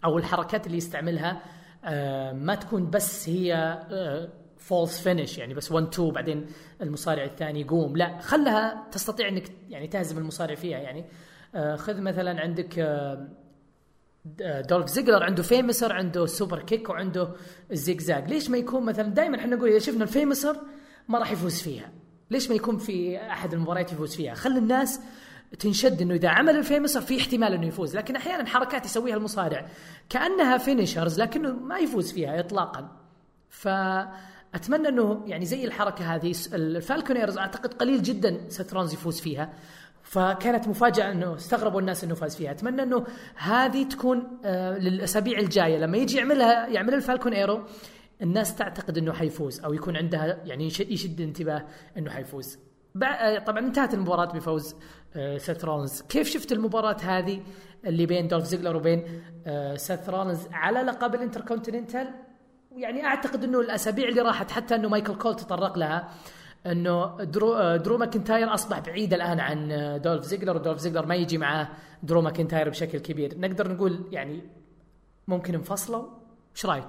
أو 0.04 0.18
الحركات 0.18 0.66
اللي 0.66 0.76
يستعملها 0.76 1.42
آه، 1.84 2.32
ما 2.32 2.54
تكون 2.54 2.90
بس 2.90 3.28
هي 3.28 3.78
false 4.58 4.98
آه، 4.98 5.02
finish 5.02 5.38
يعني 5.38 5.54
بس 5.54 5.72
1 5.72 5.86
2 5.86 6.10
بعدين 6.10 6.46
المصارع 6.82 7.24
الثاني 7.24 7.60
يقوم. 7.60 7.96
لا 7.96 8.18
خلها 8.20 8.86
تستطيع 8.92 9.28
أنك 9.28 9.52
يعني 9.68 9.86
تهزم 9.86 10.18
المصارع 10.18 10.54
فيها 10.54 10.78
يعني. 10.78 11.04
آه، 11.54 11.76
خذ 11.76 12.00
مثلا 12.00 12.40
عندك 12.40 12.78
دولف 14.68 14.88
زيجلر 14.88 15.22
عنده 15.22 15.42
Famouser 15.42 15.92
عنده 15.92 16.26
superkick 16.26 16.88
وعنده 16.88 17.28
الزيجزاج 17.72 18.28
ليش 18.28 18.50
ما 18.50 18.58
يكون 18.58 18.84
مثلا 18.84 19.08
دائما 19.08 19.38
إحنا 19.38 19.56
نقول 19.56 19.68
إذا 19.68 19.78
شفنا 19.78 20.02
ال 20.02 20.08
Famouser 20.08 20.56
ما 21.08 21.18
راح 21.18 21.32
يفوز 21.32 21.62
فيها؟ 21.62 21.92
ليش 22.30 22.48
ما 22.48 22.54
يكون 22.54 22.78
في 22.78 23.18
أحد 23.18 23.52
المباريات 23.54 23.92
يفوز 23.92 24.16
فيها؟ 24.16 24.34
خلي 24.34 24.58
الناس 24.58 25.00
تنشد 25.58 26.02
إنه 26.02 26.14
إذا 26.14 26.28
عمل 26.28 26.56
ال 26.56 26.61
Famouser 26.61 27.00
في 27.00 27.20
احتمال 27.20 27.52
إنه 27.52 27.66
يفوز 27.66 27.96
لكن 27.96 28.16
أحيانا 28.16 28.46
حركات 28.46 28.84
يسويها 28.84 29.16
المصارع 29.16 29.66
كأنها 30.08 30.58
finishers 30.58 31.20
لكنه 31.20 31.52
ما 31.52 31.78
يفوز 31.78 32.12
فيها 32.12 32.40
اطلاقا. 32.40 32.96
فأتمنى 33.50 34.88
إنه 34.88 35.22
يعني 35.26 35.44
زي 35.44 35.64
الحركة 35.64 36.14
هذه 36.14 36.34
ال 36.52 36.60
Falcon 36.60 37.03
Arrow 37.03 37.38
أعتقد 37.38 37.74
قليل 37.74 38.02
جدا 38.02 38.40
سيث 38.48 38.68
رولنز 38.68 38.92
يفوز 38.92 39.20
فيها. 39.20 39.52
فكانت 40.08 40.68
مفاجأة 40.68 41.12
أنه 41.12 41.34
استغربوا 41.34 41.80
الناس 41.80 42.04
أنه 42.04 42.14
فاز 42.14 42.36
فيها. 42.36 42.50
أتمنى 42.50 42.82
أنه 42.82 43.06
هذه 43.36 43.84
تكون 43.84 44.38
آه 44.44 44.78
للأسابيع 44.78 45.38
الجاية. 45.38 45.78
لما 45.78 45.96
يجي 45.96 46.16
يعملها 46.18 46.66
يعمل 46.66 46.94
ال 46.94 47.00
Falcon 47.00 47.32
Arrow 47.32 47.64
الناس 48.22 48.54
تعتقد 48.54 48.98
أنه 48.98 49.12
حيفوز 49.12 49.60
أو 49.60 49.74
يكون 49.74 49.96
عندها 49.96 50.38
يعني 50.44 50.66
يشد 50.66 51.20
انتباه 51.20 51.64
أنه 51.96 52.10
حيفوز. 52.10 52.58
آه، 53.02 53.38
طبعا 53.38 53.58
انتهت 53.58 53.94
المباراة 53.94 54.32
بفوز 54.32 54.76
آه، 55.16 55.38
سيث 55.38 55.64
رولنز 55.64 56.02
كيف 56.02 56.28
شفت 56.28 56.52
المباراة 56.52 56.96
هذه 57.02 57.42
اللي 57.84 58.06
بين 58.06 58.28
دولف 58.28 58.44
زيجلر 58.44 58.76
وبين 58.76 59.22
سيث 59.76 60.08
رولنز 60.08 60.48
على 60.52 60.80
لقب 60.82 61.14
الانتركونتيننتال؟ 61.14 62.14
يعني 62.76 63.04
أعتقد 63.04 63.44
أنه 63.44 63.60
الأسابيع 63.60 64.08
اللي 64.08 64.20
راحت 64.20 64.50
حتى 64.50 64.74
أنه 64.74 64.88
مايكل 64.88 65.14
كول 65.14 65.36
تطرق 65.36 65.78
لها 65.78 66.08
إنه 66.72 67.24
درو, 67.24 67.54
آه، 67.54 67.76
درو 67.76 67.98
ماكنتاير 67.98 68.54
أصبح 68.54 68.80
بعيد 68.86 69.14
الآن 69.14 69.40
عن 69.40 69.72
آه، 69.72 69.96
دولف 69.96 70.24
زيجلر 70.24 70.56
ودولف 70.56 70.78
زيجلر 70.78 71.06
ما 71.06 71.14
يجي 71.14 71.38
معاه 71.38 71.68
درو 72.02 72.20
ماكنتاير 72.22 72.68
بشكل 72.68 72.98
كبير. 72.98 73.38
نقدر 73.38 73.72
نقول 73.72 73.98
يعني 74.12 74.42
ممكن 75.28 75.54
انفصلوا؟ 75.54 76.04
إيش 76.56 76.66
رأيك؟ 76.66 76.88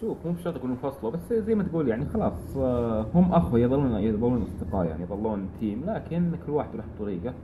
شوف 0.00 0.26
مو 0.26 0.32
بشرط 0.32 0.56
يكونوا 0.56 0.76
انفصلوا 0.76 1.10
بس 1.10 1.32
زي 1.32 1.54
ما 1.54 1.62
تقول 1.62 1.88
يعني 1.88 2.06
خلاص 2.06 2.56
آه، 2.56 3.06
هم 3.14 3.32
أخوة 3.32 3.60
يظلون 3.60 3.94
يظلون 3.94 4.42
أصدقاء 4.42 4.86
يعني 4.86 5.02
يظلون 5.02 5.48
تيم 5.60 5.84
لكن 5.86 6.32
كل 6.46 6.52
واحد 6.52 6.76
له 6.76 6.84
طريقة. 6.98 7.34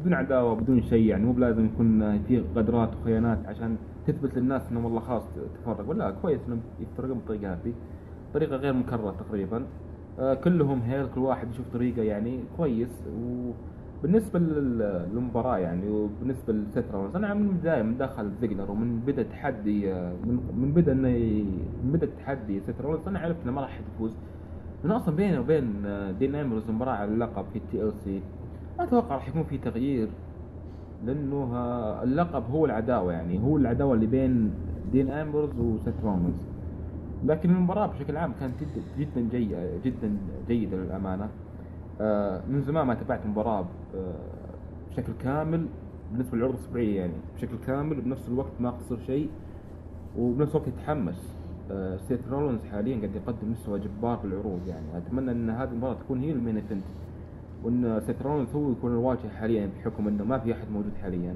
بدون 0.00 0.14
عداوة 0.14 0.54
بدون 0.54 0.82
شيء 0.82 1.06
يعني 1.06 1.24
مو 1.24 1.32
بلازم 1.32 1.66
يكون 1.66 2.18
في 2.22 2.44
غدرات 2.56 2.90
وخيانات 2.96 3.46
عشان 3.46 3.76
تثبت 4.06 4.34
للناس 4.38 4.62
انهم 4.70 4.84
والله 4.84 5.00
خلاص 5.00 5.22
تفرقوا 5.62 5.94
لا 5.94 6.10
كويس 6.10 6.40
انهم 6.46 6.60
يفترقون 6.80 7.18
بالطريقة 7.18 7.52
هذه. 7.52 7.72
طريقة 8.34 8.56
غير 8.56 8.72
مكررة 8.72 9.10
تقريبا. 9.10 9.66
كلهم 10.44 10.82
هيل 10.82 11.06
كل 11.14 11.20
واحد 11.20 11.50
يشوف 11.50 11.66
طريقة 11.72 12.02
يعني 12.02 12.40
كويس. 12.56 13.04
وبالنسبة 14.00 14.38
للمباراة 14.38 15.58
يعني 15.58 15.90
وبالنسبة 15.90 16.52
لسيث 16.52 16.84
رولنز 16.94 17.16
أنا 17.16 17.34
من 17.34 17.48
البدايه 17.48 17.82
من 17.82 17.96
دخل 17.98 18.30
زيجلر 18.40 18.70
ومن 18.70 19.00
بدأ 19.06 19.22
تحدي 19.22 19.92
آه، 19.92 20.12
من, 20.56 20.72
بدأ 20.74 20.92
إنه 20.92 21.08
من 21.84 21.92
بدأ 21.92 22.06
التحدي 22.06 22.60
سيث 22.60 22.80
رولنز 22.80 23.08
أنا 23.08 23.18
عرفت 23.18 23.42
إنه 23.44 23.52
ما 23.52 23.60
راح 23.60 23.80
يفوز 23.80 24.16
لأنه 24.84 24.96
أصلا 24.96 25.16
بينه 25.16 25.40
وبين 25.40 25.86
آه، 25.86 26.10
دين 26.10 26.34
امبروز 26.34 26.70
مباراة 26.70 26.92
على 26.92 27.10
اللقب 27.10 27.44
في 27.52 27.58
ال 27.58 27.92
TLC 28.04 28.20
ما 28.78 28.84
أتوقع 28.84 29.14
راح 29.14 29.28
يكون 29.28 29.44
في 29.44 29.58
تغيير. 29.58 30.08
لأنه 31.06 31.50
اللقب 32.02 32.50
هو 32.50 32.66
العداوة 32.66 33.12
يعني 33.12 33.42
هو 33.42 33.56
العداوة 33.56 33.94
اللي 33.94 34.06
بين 34.06 34.50
دين 34.92 35.10
امبروز 35.10 35.58
وسيث 35.60 35.94
رولنز 36.04 36.53
لكن 37.24 37.50
المباراة 37.50 37.86
بشكل 37.86 38.16
عام 38.16 38.32
كانت 38.40 38.54
جدا 38.60 38.82
جدا 38.98 39.38
جيدة 39.38 39.78
جدا 39.84 40.16
جيدة 40.48 40.76
للأمانة. 40.76 41.28
آه، 42.00 42.42
من 42.48 42.62
زمان 42.62 42.86
ما 42.86 42.94
تابعت 42.94 43.26
مباراة 43.26 43.66
آه، 43.94 44.14
بشكل 44.90 45.12
كامل 45.22 45.66
بالنسبة 46.12 46.36
للعروض 46.36 46.54
الأسبوعية 46.54 47.00
يعني 47.00 47.12
بشكل 47.36 47.56
كامل 47.66 47.98
وبنفس 47.98 48.28
الوقت 48.28 48.52
ما 48.60 48.70
قصر 48.70 48.98
شيء 49.06 49.30
وبنفس 50.18 50.54
الوقت 50.54 50.68
يتحمس. 50.68 51.34
آه، 51.70 51.96
سيث 51.96 52.28
رولنز 52.30 52.64
حاليا 52.64 52.96
قاعد 52.96 53.16
يقدم 53.16 53.50
مستوى 53.50 53.80
جبار 53.80 54.16
في 54.16 54.24
العروض 54.24 54.60
يعني. 54.66 54.98
أتمنى 54.98 55.30
إن 55.30 55.50
هذه 55.50 55.68
المباراة 55.68 55.94
تكون 55.94 56.20
هي 56.20 56.32
ال 56.32 56.38
main 56.38 56.62
وإن 57.64 58.00
سيث 58.00 58.22
رولنز 58.22 58.54
هو 58.54 58.72
يكون 58.72 58.92
الواجهة 58.92 59.28
حاليا 59.28 59.70
بحكم 59.78 60.08
إنه 60.08 60.24
ما 60.24 60.38
في 60.38 60.52
أحد 60.52 60.70
موجود 60.72 60.92
حاليا. 61.02 61.34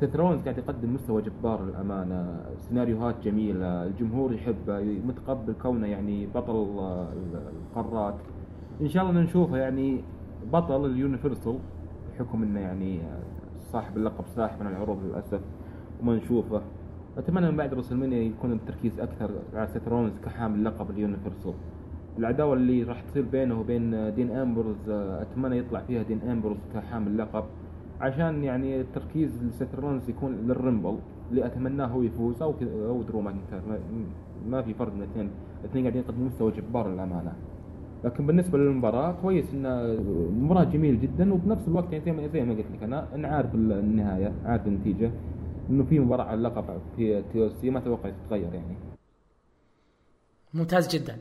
سيث 0.00 0.16
قاعد 0.16 0.58
يقدم 0.58 0.94
مستوى 0.94 1.22
جبار 1.22 1.64
للأمانة. 1.64 2.40
سيناريوهات 2.58 3.24
جميلة. 3.24 3.84
الجمهور 3.84 4.32
يحبه 4.32 4.80
متقبل 5.06 5.52
كونه 5.62 5.86
يعني 5.86 6.26
بطل 6.26 6.68
القارات. 7.70 8.14
إن 8.80 8.88
شاء 8.88 9.02
الله 9.02 9.20
نشوفه 9.20 9.56
يعني 9.56 10.04
بطل 10.52 10.86
ال 10.86 10.93
Universal 10.93 11.58
بحكم 12.12 12.42
إنه 12.42 12.60
يعني 12.60 13.00
صاحب 13.58 13.96
اللقب 13.96 14.24
ساحب 14.26 14.60
من 14.60 14.66
العروض 14.66 14.98
للأسف 15.04 15.40
وما 16.02 16.16
نشوفه. 16.16 16.62
أتمنى 17.18 17.50
من 17.50 17.56
بعد 17.56 17.74
ريسلمانيا 17.74 18.18
يكون 18.18 18.52
التركيز 18.52 19.00
أكثر 19.00 19.30
على 19.54 19.66
سيث 19.66 19.88
كحامل 20.24 20.64
لقب 20.64 20.90
ال 20.90 20.96
Universal. 20.96 21.54
العداوة 22.18 22.54
اللي 22.54 22.82
راح 22.82 23.00
تصير 23.00 23.24
بينه 23.32 23.60
وبين 23.60 24.14
دين 24.14 24.30
امبروز 24.30 24.88
أتمنى 24.88 25.58
يطلع 25.58 25.80
فيها 25.80 26.02
دين 26.02 26.20
امبروز 26.22 26.56
كحامل 26.74 27.18
لقب. 27.18 27.44
عشان 28.00 28.44
يعني 28.44 28.80
التركيز 28.80 29.42
لسيث 29.42 29.74
رولنز 29.74 30.10
يكون 30.10 30.36
لل 30.46 30.59
Rumble 30.59 30.98
اللي 31.30 31.46
أتمناه 31.46 31.86
هو 31.86 32.02
يفوز 32.02 32.42
أو 32.42 32.54
أو 32.62 33.02
درو 33.02 33.20
ماكنتاير. 33.20 33.62
ما 34.48 34.62
في 34.62 34.74
فرق 34.74 34.92
بين 34.92 35.02
الاثنين 35.02 35.30
الاثنين 35.60 35.84
قاعدين 35.84 36.02
يقدمون 36.02 36.26
مستوى 36.26 36.52
جبار 36.52 36.88
للأمانة. 36.88 37.32
لكن 38.04 38.26
بالنسبة 38.26 38.58
للمباراة 38.58 39.12
كويس 39.22 39.54
إن 39.54 39.96
مباراة 40.40 40.64
جميل 40.64 41.00
جدا 41.00 41.34
وبنفس 41.34 41.68
الوقت 41.68 41.92
يعني 41.92 42.04
زي 42.04 42.12
ما 42.12 42.28
زي 42.28 42.44
ما 42.44 42.54
قلت 42.54 42.66
لك 42.74 42.82
أنا 42.82 43.14
أنا 43.14 43.28
عارف 43.28 43.54
النهايه 43.54 44.32
عارف 44.44 44.66
النتيجه 44.66 45.10
إنه 45.70 45.84
في 45.84 46.00
مباراة 46.00 46.24
على 46.24 46.38
اللقب 46.38 46.64
في 46.96 47.22
TLC 47.32 47.70
ما 47.70 47.78
أتوقع 47.78 48.10
تتغير 48.10 48.54
يعني. 48.54 48.76
ممتاز 50.54 50.96
جدا. 50.96 51.16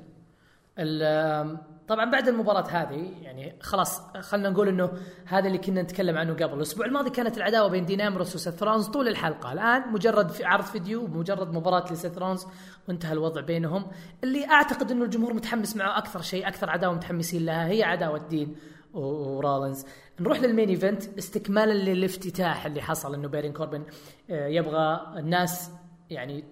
طبعا 1.88 2.12
بعد 2.12 2.28
المباراة 2.28 2.68
هذه 2.68 3.12
يعني 3.22 3.56
خلاص 3.62 4.02
خلينا 4.02 4.50
نقول 4.50 4.68
إنه 4.68 4.92
هذا 5.26 5.48
اللي 5.48 5.58
كنا 5.58 5.82
نتكلم 5.82 6.18
عنه 6.18 6.34
قبل، 6.34 6.54
الأسبوع 6.54 6.86
الماضي 6.86 7.10
كانت 7.10 7.38
العداوة 7.38 7.70
بين 7.70 7.86
دين 7.86 8.02
امبروس 8.02 8.36
وسيث 8.36 8.64
رولنز 8.64 8.88
طول 8.88 9.08
الحلقة، 9.08 9.54
الآن 9.54 9.92
مجرد 9.92 10.30
في 10.30 10.46
عرض 10.46 10.64
فيديو 10.64 11.08
مجرد 11.08 11.54
مباراة 11.54 11.94
لسيث 11.94 12.18
رولنز 12.18 12.46
وانتهى 12.88 13.14
الوضع 13.14 13.42
بينهم، 13.42 13.86
اللي 14.24 14.46
أعتقد 14.46 14.92
إنه 14.92 15.06
الجمهور 15.06 15.34
متحمس 15.34 15.76
معه 15.76 15.98
أكثر 15.98 16.22
شيء، 16.22 16.48
أكثر 16.48 16.70
عداوة 16.70 16.94
متحمسين 16.94 17.46
لها 17.46 17.68
هي 17.68 17.84
عداوة 17.84 18.28
دين 18.28 18.56
ورولنز 18.94 19.86
نروح 20.20 20.42
لل 20.42 20.51
main 20.51 20.70
event 20.70 21.18
استكمالا 21.18 21.74
للافتتاح 21.74 22.66
اللي 22.66 22.82
حصل 22.82 23.14
إنه 23.14 23.28
بيرن 23.28 23.54
كوربن 23.54 23.84
آه، 24.30 24.48
يبغى 24.48 25.14
الناس 25.18 25.72
يعني 26.10 26.44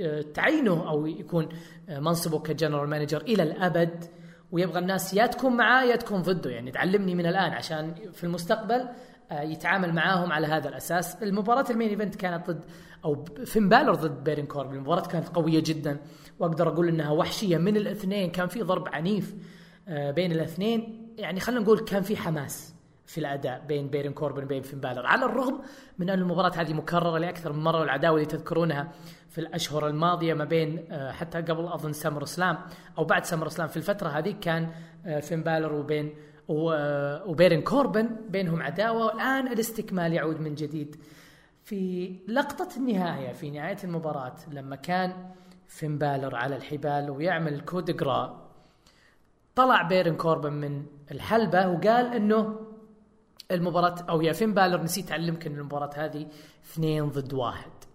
آه، 0.00 0.22
تعينه 0.22 0.88
أو 0.88 1.06
يكون 1.06 1.48
آه، 1.88 2.00
منصبه 2.00 2.38
ك 2.38 2.44
general 2.44 2.88
manager 2.88 3.20
إلى 3.20 3.42
الأبد. 3.42 4.04
ويبغى 4.52 4.78
الناس 4.78 5.14
يا 5.14 5.26
تكون 5.26 5.56
معاه 5.56 5.84
يا 5.84 5.96
تكون 5.96 6.22
ضده. 6.22 6.50
يعني 6.50 6.70
تعلمني 6.70 7.14
من 7.14 7.26
الآن 7.26 7.52
عشان 7.52 7.94
في 8.12 8.24
المستقبل 8.24 8.88
آه، 9.32 9.42
يتعامل 9.42 9.94
معاهم 9.94 10.32
على 10.32 10.46
هذا 10.46 10.68
الأساس. 10.68 11.22
المباراة 11.22 11.64
ال 11.70 11.74
main 11.74 11.88
event 11.88 12.14
كانت 12.14 12.50
ضد 12.50 12.64
أو 13.04 13.24
فين 13.44 13.68
بالور 13.68 13.94
ضد 13.94 14.24
بيرن 14.24 14.46
كوربن. 14.46 14.74
المباراة 14.74 15.06
كانت 15.06 15.28
قوية 15.28 15.62
جدا. 15.66 15.96
وأقدر 16.38 16.68
أقول 16.68 16.88
إنها 16.88 17.10
وحشية 17.10 17.58
من 17.58 17.76
الاثنين. 17.76 18.30
كان 18.30 18.48
في 18.48 18.62
ضرب 18.62 18.88
عنيف 18.88 19.34
بين 19.88 20.32
الاثنين. 20.32 21.08
يعني 21.18 21.40
خلينا 21.40 21.60
نقول 21.60 21.78
كان 21.78 22.02
في 22.02 22.16
حماس 22.16 22.74
في 23.06 23.18
الأداء 23.18 23.64
بين 23.68 23.88
بيرن 23.88 24.12
كوربن 24.12 24.44
وبين 24.44 24.62
فين 24.62 24.80
بالر. 24.80 25.06
على 25.06 25.24
الرغم 25.24 25.60
من 25.98 26.10
أن 26.10 26.18
المباراة 26.18 26.52
هذه 26.56 26.72
مكررة 26.72 27.18
لأكثر 27.18 27.52
من 27.52 27.62
مرة 27.62 27.80
والعداوة 27.80 28.16
اللي 28.16 28.26
تذكرونها 28.26 28.92
في 29.32 29.38
الأشهر 29.38 29.86
الماضية 29.86 30.34
ما 30.34 30.44
بين 30.44 30.84
آه، 30.90 31.12
حتى 31.12 31.38
قبل 31.38 31.66
أظن 31.66 31.92
سمر 31.92 32.24
سلام 32.24 32.58
أو 32.98 33.04
بعد 33.04 33.24
سمر 33.24 33.48
سلام 33.48 33.68
في 33.68 33.76
الفترة 33.76 34.08
هذه 34.08 34.34
كان 34.40 34.70
آه، 35.06 35.20
فين 35.20 35.42
بالر 35.42 35.72
وبين 35.72 36.14
آه، 36.50 37.24
وبيرن 37.26 37.60
كوربن 37.60 38.08
بينهم 38.28 38.62
عداوة 38.62 39.06
والآن 39.06 39.48
الاستكمال 39.48 40.12
يعود 40.12 40.40
من 40.40 40.54
جديد. 40.54 40.96
في 41.64 42.12
لقطة 42.28 42.68
النهاية 42.76 43.32
في 43.32 43.50
نهاية 43.50 43.76
المباراة 43.84 44.36
لما 44.50 44.76
كان 44.76 45.30
فين 45.66 45.98
بالر 45.98 46.36
على 46.36 46.56
الحبال 46.56 47.10
ويعمل 47.10 47.60
Coup 47.60 47.84
de 47.84 47.96
Grâce 47.96 48.50
طلع 49.54 49.82
بيرن 49.82 50.16
كوربن 50.16 50.52
من 50.52 50.86
الحلبة 51.10 51.68
وقال 51.68 52.14
إنه 52.14 52.60
المباراة 53.50 53.96
أو 54.08 54.22
يا 54.22 54.32
فين 54.32 54.54
بالر 54.54 54.82
نسيت 54.82 55.10
أعلمك 55.12 55.46
إن 55.46 55.58
المباراة 55.58 55.90
هذه 55.96 56.26
اثنين 56.64 57.08
ضد 57.08 57.32
واحد. 57.32 57.91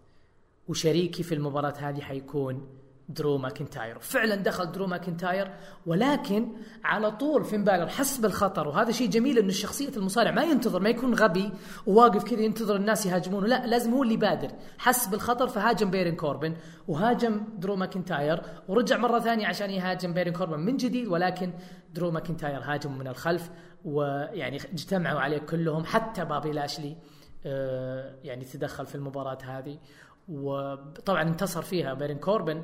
وشريكي 0.68 1.24
في 1.24 1.36
المباراة 1.36 1.74
هذه 1.80 2.02
حيكون 2.02 2.78
درو 3.10 3.38
ماكنتاير. 3.38 4.00
فعلا 4.00 4.36
دخل 4.36 4.72
درو 4.72 4.88
ماكنتاير 4.88 5.52
ولكن 5.86 6.48
على 6.84 7.12
طول 7.12 7.46
فين 7.46 7.64
بالر 7.64 7.88
حس 7.88 8.18
بالخطر 8.18 8.68
وهذا 8.68 8.92
شيء 8.92 9.10
جميل 9.10 9.38
إنه 9.38 9.48
الشخصية 9.48 9.90
المصارع 9.98 10.32
ما 10.32 10.44
ينتظر 10.44 10.80
ما 10.80 10.90
يكون 10.90 11.14
غبي 11.14 11.52
وواقف 11.86 12.24
كذا 12.24 12.42
ينتظر 12.42 12.76
الناس 12.76 13.06
يهاجمونه 13.06 13.48
لا 13.48 13.66
لازم 13.66 13.94
هو 13.94 14.04
اللي 14.04 14.14
يبادر. 14.14 14.50
حس 14.78 15.08
بالخطر 15.08 15.48
فهاجم 15.48 15.92
بيرن 15.92 16.16
كوربن 16.16 16.56
وهاجم 16.88 17.42
درو 17.58 17.76
ماكنتاير 17.76 18.42
ورجع 18.68 18.98
مرة 18.98 19.20
ثانية 19.20 19.48
عشان 19.48 19.70
يهاجم 19.70 20.14
بيرن 20.14 20.32
كوربن 20.32 20.60
من 20.60 20.78
جديد 20.78 21.08
ولكن 21.08 21.54
درو 21.94 22.12
ماكنتاير 22.12 22.62
هاجم 22.64 22.98
من 22.98 23.08
الخلف 23.08 23.50
ويعني 23.86 24.58
اجتمعوا 24.58 25.20
عليه 25.20 25.38
كلهم 25.38 25.86
حتى 25.86 26.26
بابي 26.26 26.52
لاشلي 26.52 26.98
آه، 27.46 28.16
يعني 28.24 28.46
تدخل 28.46 28.86
في 28.86 28.96
المباراة 28.96 29.38
هذه. 29.44 29.80
وطبعا 30.30 31.22
انتصر 31.22 31.62
فيها 31.62 31.94
بيرن 31.94 32.18
كوربن. 32.18 32.64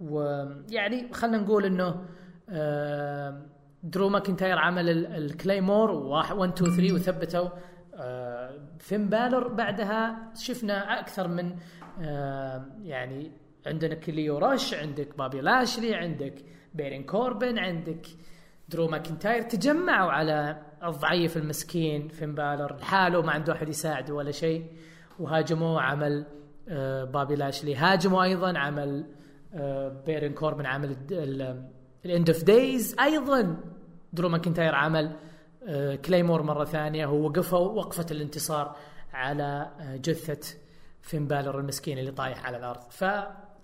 ويعني 0.00 1.12
خلينا 1.12 1.38
نقول 1.38 1.64
إنه 1.64 2.04
آه، 2.48 3.46
درو 3.82 4.08
ماكنتاير 4.08 4.58
عمل 4.58 5.06
ال 5.06 5.15
Claymore 5.15 5.90
1 5.90 6.36
2 6.36 6.52
3 6.52 6.94
وثبتوا. 6.94 7.48
فين 8.78 9.08
بالر 9.08 9.48
بعدها 9.48 10.32
شفنا 10.34 11.00
أكثر 11.00 11.28
من 11.28 11.56
آه، 12.00 12.66
يعني 12.82 13.32
عندنا 13.66 13.94
ليو 13.94 14.38
رش 14.38 14.74
عندك 14.74 15.18
بابي 15.18 15.40
لاشلي 15.40 15.94
عندك 15.94 16.34
بيرن 16.74 17.02
كوربن 17.02 17.58
عندك 17.58 18.06
درو 18.68 18.88
ماكنتاير 18.88 19.42
تجمعوا 19.42 20.12
على 20.12 20.62
الضعيف 20.84 21.36
المسكين 21.36 22.08
فين 22.08 22.34
بالر 22.34 22.76
لحاله 22.76 23.22
ما 23.22 23.32
عنده 23.32 23.52
أحد 23.52 23.68
يساعده 23.68 24.14
ولا 24.14 24.30
شيء. 24.30 24.66
وهاجموه 25.18 25.82
عمل 25.82 26.26
آه، 26.26 26.41
بوبي 27.04 27.34
لاشلي. 27.34 27.74
هاجموا 27.74 28.22
أيضا 28.22 28.58
عمل 28.58 29.04
آه، 29.54 30.02
بارون 30.06 30.32
كوربن 30.32 30.66
عمل 30.66 30.96
ال 32.04 32.10
End 32.10 32.30
of 32.30 32.44
Days. 32.44 32.96
أيضا 33.00 33.56
درو 34.12 34.28
ماكنتاير 34.28 34.74
عمل 34.74 35.16
Claymore 36.04 36.40
آه، 36.40 36.44
مرة 36.44 36.64
ثانية. 36.64 37.06
هو 37.06 37.26
وقفوا 37.26 37.58
وقفه 37.58 38.06
الانتصار 38.10 38.76
على 39.12 39.70
جثة 39.80 40.56
فين 41.02 41.26
بالر 41.26 41.58
المسكين 41.58 41.98
اللي 41.98 42.12
طايح 42.12 42.46
على 42.46 42.56
الأرض. 42.56 42.90
ف 42.90 43.04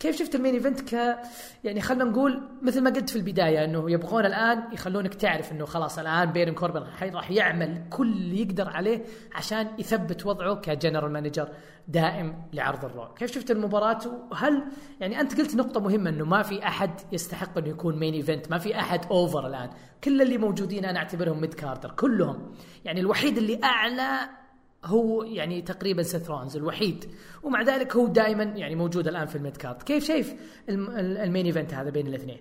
كيف 0.01 0.17
شفت 0.17 0.35
ال 0.35 0.39
main 0.39 0.55
event 0.55 0.95
ك 0.95 1.19
يعني 1.65 1.81
خلينا 1.81 2.05
نقول 2.05 2.43
مثل 2.63 2.81
ما 2.81 2.91
قلت 2.91 3.11
في 3.11 3.17
البداية 3.17 3.65
إنه 3.65 3.91
يبغون 3.91 4.27
الآن 4.27 4.63
يخلونك 4.73 5.15
تعرف 5.15 5.53
إنه 5.53 5.65
خلاص 5.65 5.99
الآن 5.99 6.33
بارون 6.33 6.55
كوربن 6.55 6.85
راح 7.03 7.31
يعمل 7.31 7.83
كل 7.91 8.13
اللي 8.13 8.43
يقدر 8.43 8.69
عليه 8.69 9.05
عشان 9.35 9.69
يثبت 9.79 10.27
وضعه 10.27 10.55
ك 10.55 10.62
general 10.62 11.13
manager 11.13 11.49
دائم 11.89 12.35
لعرض 12.53 12.85
الرو. 12.85 13.15
كيف 13.15 13.33
شفت 13.33 13.51
المباراة؟ 13.51 13.99
وهل 14.31 14.65
يعني 15.01 15.21
أنت 15.21 15.41
قلت 15.41 15.55
نقطة 15.55 15.81
مهمة 15.81 16.11
إنه 16.11 16.25
ما 16.25 16.43
في 16.43 16.67
أحد 16.67 16.91
يستحق 17.13 17.59
إنه 17.59 17.69
يكون 17.69 17.99
main 17.99 18.15
event 18.15 18.51
ما 18.51 18.59
في 18.59 18.79
أحد 18.79 19.01
over 19.11 19.47
الآن. 19.47 19.71
كل 20.05 20.23
اللي 20.23 20.39
موجودين 20.39 20.85
أنا 20.85 20.99
أعتبرهم 20.99 21.41
mid 21.41 21.55
carder 21.55 21.91
كلهم. 21.91 22.53
يعني 22.85 23.01
الوحيد 23.01 23.39
اللي 23.39 23.61
أعلى 23.65 24.38
هو 24.85 25.23
يعني 25.23 25.63
تقريبا 25.63 26.03
سيث 26.03 26.31
رولنز 26.31 26.57
الوحيد. 26.57 27.05
ومع 27.43 27.63
ذلك 27.63 27.97
هو 27.97 28.07
دائما 28.07 28.43
يعني 28.43 28.75
موجود 28.75 29.09
الآن 29.09 29.27
في 29.27 29.37
ال 29.37 29.42
mid 29.42 29.57
card. 29.57 29.83
كيف 29.83 30.05
شايف 30.05 30.35
ال 30.69 30.84
main 30.84 31.47
event 31.47 31.75
هذا 31.75 31.91
بين 31.91 32.07
الاثنين؟ 32.07 32.39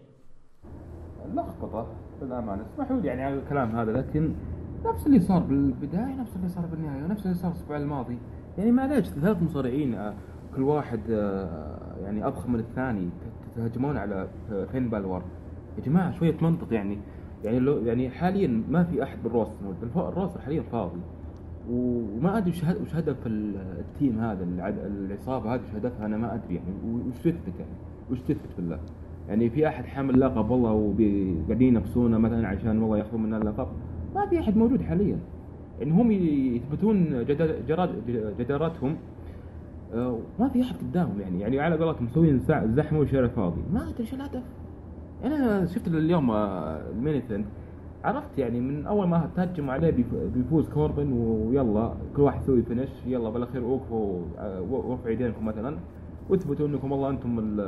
لخبطة 1.33 1.87
بالامانه 2.21 2.65
اسمحوا 2.73 2.97
لي 2.97 3.07
يعني 3.07 3.23
على 3.23 3.35
الكلام 3.35 3.75
هذا 3.75 3.91
لكن 3.91 4.33
نفس 4.85 5.07
اللي 5.07 5.19
صار 5.19 5.39
بالبداية 5.39 6.15
نفس 6.15 6.35
اللي 6.35 6.49
صار 6.49 6.65
بالنهاية 6.65 7.03
ونفس 7.03 7.25
اللي 7.25 7.35
صار 7.35 7.51
الأسبوع 7.51 7.77
الماضي. 7.77 8.17
يعني 8.57 8.71
معليش 8.71 9.07
ثلاث 9.07 9.41
مصارعين 9.41 9.95
آه، 9.95 10.13
كل 10.55 10.61
واحد 10.61 11.01
آه، 11.09 11.95
يعني 12.03 12.27
أضخم 12.27 12.51
من 12.53 12.59
الثاني 12.59 13.09
تهجمون 13.55 13.97
على 13.97 14.27
آه، 14.51 14.65
فين 14.65 14.89
بالور 14.89 15.23
يا 15.77 15.83
جماعة 15.83 16.11
شوية 16.11 16.37
منطق 16.41 16.73
يعني. 16.73 16.99
يعني 17.43 17.59
لو 17.59 17.77
يعني 17.77 18.09
حاليا 18.09 18.63
ما 18.69 18.83
في 18.83 19.03
أحد 19.03 19.23
بال 19.23 19.31
roster 19.31 19.53
ال 19.95 20.02
roster 20.02 20.41
حاليا 20.41 20.61
فاضي. 20.61 21.01
وما 21.71 22.37
أدري 22.37 22.51
وش 22.81 22.95
هدف 22.95 23.27
ال 23.27 23.46
team 23.46 24.19
هذا 24.19 24.47
العصابة 24.87 25.55
هذه 25.55 25.61
وش 25.61 25.75
هدفها 25.75 26.05
أنا 26.05 26.17
ما 26.17 26.35
أدري 26.35 26.55
يعني. 26.55 26.69
وش 27.09 27.17
تثبت 27.17 27.59
يعني؟ 27.59 27.71
وش 28.11 28.19
تثبت 28.21 28.49
بالله؟ 28.57 28.79
يعني 29.29 29.49
في 29.49 29.67
أحد 29.67 29.85
حامل 29.85 30.19
لقب 30.19 30.49
والله 30.49 30.71
وقاعدين 30.71 31.67
ينافسونا 31.67 32.17
مثلا 32.17 32.47
عشان 32.47 32.81
والله 32.81 32.97
ياخذون 32.97 33.23
منا 33.23 33.37
اللقب؟ 33.37 33.67
ما 34.15 34.25
في 34.25 34.39
أحد 34.39 34.57
موجود 34.57 34.81
حاليا. 34.81 35.19
يعني 35.79 35.91
هم 35.91 36.11
يثبتون 36.11 37.25
جدارتهم 38.39 38.97
آه، 39.93 40.19
ما 40.39 40.49
في 40.49 40.61
أحد 40.61 40.75
قدامهم 40.75 41.21
يعني. 41.21 41.41
يعني 41.41 41.59
على 41.59 41.75
قولتهم 41.75 42.05
مسوين 42.05 42.39
زحمة 42.65 42.99
وشارع 42.99 43.27
فاضي 43.27 43.61
ما 43.73 43.83
أدري 43.83 43.99
إيش 43.99 44.13
الهدف. 44.13 44.43
يعني 45.23 45.35
أنا 45.35 45.65
شفت 45.65 45.87
اليوم 45.87 46.31
آه، 46.31 46.89
ال 46.89 46.95
main 46.95 47.17
event 47.17 47.45
عرفت 48.03 48.37
يعني 48.37 48.61
من 48.61 48.85
أول 48.85 49.07
ما 49.07 49.29
تهجموا 49.35 49.73
عليه 49.73 50.05
بيفوز 50.33 50.69
كوربن 50.69 51.13
ويلا 51.13 51.93
كل 52.15 52.21
واحد 52.21 52.41
يسوي 52.41 52.61
finish 52.61 52.89
يلا 53.05 53.29
بالأخير 53.29 53.63
وقفوا 53.63 54.21
ورفعوا 54.69 55.09
يدينكم 55.09 55.45
مثلا 55.45 55.77
واثبتوا 56.29 56.67
إنكم 56.67 56.91
والله 56.91 57.09
أنتم 57.09 57.59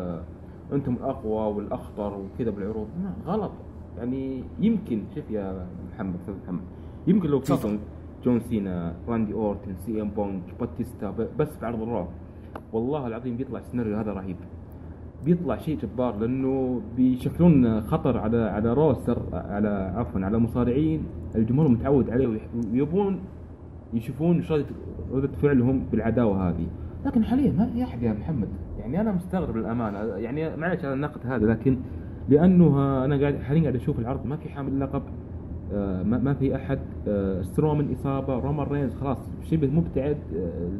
أنتم 0.74 0.94
الأقوى 0.94 1.56
والأخطر 1.56 2.18
وكذا 2.18 2.52
بالعروض. 2.52 2.88
ما 3.04 3.14
غلط. 3.26 3.52
يعني 3.98 4.44
يمكن 4.60 5.04
شوف 5.16 5.32
يا 5.32 5.68
محمد 5.94 6.16
أستاذ 6.16 6.34
محمد 6.44 6.62
يمكن 7.08 7.30
لو 7.30 7.40
في 7.40 7.80
جون 8.24 8.40
سينا 8.40 8.96
راندي 9.08 9.34
أورتن 9.34 9.76
سي 9.86 10.02
إم 10.02 10.10
بانك 10.10 10.42
باتيستا 10.60 11.10
بس 11.40 11.58
بعرض 11.62 11.82
الرو. 11.82 12.08
والله 12.74 13.08
العظيم 13.08 13.38
بيطلع 13.38 13.60
السيناريو 13.60 13.98
هذا 13.98 14.14
رهيب. 14.14 14.38
بيطلع 15.26 15.58
شيء 15.58 15.78
جبار 15.78 16.18
لأنه 16.18 16.82
بيشكلون 16.98 17.82
خطر 17.82 18.18
على 18.18 18.38
على 18.38 18.74
roster 18.74 19.22
على 19.34 19.94
عفوا 19.96 20.22
على 20.22 20.40
مصارعين. 20.40 21.04
الجمهور 21.36 21.68
متعود 21.68 22.10
عليه 22.10 22.40
ويبون 22.74 23.20
يشوفون 23.94 24.44
ردة 25.12 25.38
فعلهم 25.42 25.84
بالعداوة 25.92 26.50
هذه. 26.50 26.68
لكن 27.06 27.24
حاليا 27.24 27.52
ما 27.52 27.66
في 27.66 27.84
احد 27.84 28.04
يا 28.04 28.14
محمد 28.14 28.48
يعني 28.80 29.02
أنا 29.02 29.12
مستغرب 29.12 29.58
للأمانة. 29.58 29.98
يعني 30.00 30.56
معلش 30.56 30.86
على 30.86 30.94
النقد 30.94 31.28
هذا 31.28 31.46
لكن 31.46 31.78
لأنه 32.30 33.06
أنا 33.06 33.20
قاعد 33.20 33.38
حاليا 33.38 33.62
قاعد 33.62 33.76
أشوف 33.76 34.00
العرض 34.00 34.26
ما 34.26 34.36
في 34.38 34.50
حامل 34.50 34.80
لقب 34.80 35.02
آه، 35.74 36.04
ما 36.04 36.34
في 36.34 36.56
أحد 36.56 36.80
آه، 37.08 37.42
سترومن 37.42 37.94
إصابة 37.94 38.40
رومان 38.40 38.68
رينز 38.68 38.96
خلاص 38.96 39.18
شبه 39.44 39.68
مبتعد 39.68 40.18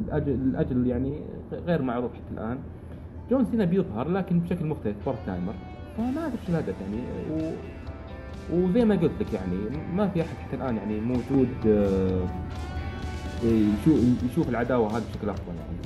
الاجل 0.08 0.32
آه، 0.32 0.34
الاجل 0.34 0.86
يعني 0.86 1.20
غير 1.52 1.82
معروف 1.82 2.14
حتى 2.14 2.34
الآن. 2.34 2.58
جون 3.30 3.46
سينا 3.50 3.64
بيظهر 3.64 4.08
لكن 4.08 4.40
بشكل 4.40 4.66
مختلف 4.66 4.96
part 5.06 5.18
timer. 5.26 5.54
فما 5.96 6.26
ادري 6.26 6.38
شو 6.46 6.52
الهدف 6.52 6.74
يعني 6.80 7.02
و... 7.30 7.52
وزي 8.52 8.84
ما 8.84 8.94
قلت 8.94 9.12
لك 9.20 9.32
يعني 9.32 9.56
ما 9.94 10.08
في 10.08 10.22
أحد 10.22 10.36
حتى 10.46 10.56
الآن 10.56 10.76
يعني 10.76 11.00
موجود 11.00 11.48
آه، 11.66 12.26
يشوف 14.30 14.48
العداوة 14.48 14.96
هذه 14.96 15.02
بشكل 15.12 15.28
أفضل 15.28 15.54
يعني. 15.54 15.78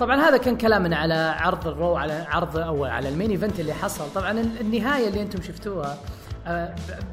طبعا 0.00 0.16
هذا 0.16 0.36
كان 0.36 0.56
كلامنا 0.56 0.96
على 0.96 1.14
عرض 1.14 1.68
الرو 1.68 1.96
على 1.96 2.26
عرض 2.28 2.56
أو 2.56 2.84
على 2.84 3.08
ال 3.08 3.12
main 3.12 3.30
event 3.30 3.60
اللي 3.60 3.72
حصل. 3.72 4.04
طبعا 4.14 4.40
النهاية 4.60 5.08
اللي 5.08 5.22
أنتم 5.22 5.42
شفتوها 5.42 5.96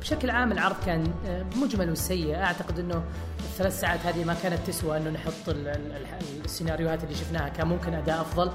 بشكل 0.01 0.29
عام 0.29 0.51
العرض 0.51 0.75
كان 0.85 1.03
آه، 1.27 1.45
ممل 1.55 1.91
وسيء. 1.91 2.35
أعتقد 2.35 2.79
إنه 2.79 3.03
الثلاث 3.39 3.79
ساعات 3.79 4.05
هذه 4.05 4.23
ما 4.23 4.35
كانت 4.43 4.59
تسوى 4.67 4.97
إنه 4.97 5.09
نحط 5.09 5.55
السيناريوهات 6.45 7.03
اللي 7.03 7.15
شفناها. 7.15 7.49
كان 7.49 7.67
ممكن 7.67 7.93
أداء 7.93 8.21
أفضل. 8.21 8.51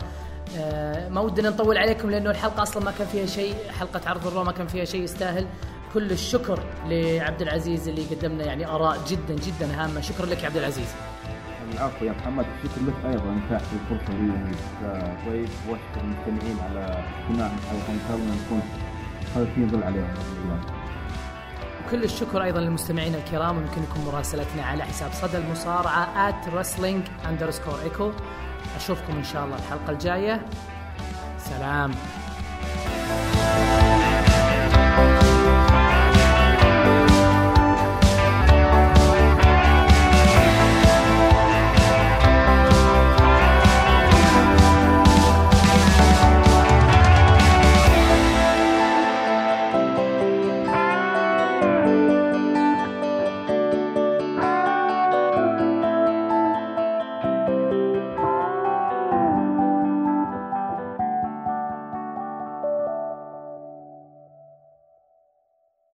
آه، 0.58 1.08
ما 1.08 1.20
ودنا 1.20 1.50
نطول 1.50 1.78
عليكم 1.78 2.11
لأنه 2.11 2.30
الحلقة 2.30 2.62
أصلا 2.62 2.85
ما 2.85 2.90
كان 2.98 3.06
فيها 3.06 3.26
شيء. 3.26 3.54
حلقة 3.80 4.00
عرض 4.11 4.26
الرو 4.26 4.44
ما 4.44 4.52
كان 4.52 4.66
فيها 4.66 4.85
شيء 4.85 5.02
يستاهل. 5.02 5.46
كل 5.94 6.11
الشكر 6.11 6.61
لعبد 6.87 7.42
العزيز 7.42 7.88
اللي 7.88 8.02
قدمنا 8.02 8.44
يعني 8.44 8.66
آراء 8.66 8.98
جدا 9.08 9.35
جدا 9.35 9.85
هامة. 9.85 10.00
شكرا 10.00 10.26
لك 10.26 10.42
يا 10.42 10.46
عبد 10.46 10.56
العزيز. 10.56 10.88
العفو 11.72 12.04
يا 12.04 12.12
محمد. 12.12 12.46
شكر 12.62 12.87
لك 12.87 13.12
أيضا 13.12 13.40
اتاحت 13.46 13.64
الفرصه 13.72 14.12
لي 14.12 14.32
كويس. 15.24 15.50
وأشكر 15.68 16.00
المستمعين 16.00 16.56
على 16.61 17.04
استماعهم 17.22 17.56
الحلقة 17.58 17.92
ان 17.92 18.00
شاء 18.08 18.16
الله 18.16 18.35
نكون 18.46 18.62
هذا 19.37 19.42
الشيء 19.42 19.62
يدل 19.62 19.83
عليهم. 19.83 20.14
وكل 21.87 22.05
الشكر 22.05 22.42
أيضا 22.42 22.61
للمستمعين 22.61 23.14
الكرام 23.14 23.57
يمكنكم 23.57 24.05
مراسلتنا 24.07 24.62
على 24.62 24.85
حساب 24.85 25.12
صدى 25.12 25.38
المصارعة 25.38 26.42
@wrestling 26.51 27.27
underscore 27.27 27.97
echo. 27.97 28.11
أشوفكم 28.77 29.16
إن 29.16 29.25
شاء 29.25 29.45
الله 29.45 29.57
الحلقة 29.57 29.90
الجاية. 29.92 30.47
سلام. 31.38 31.90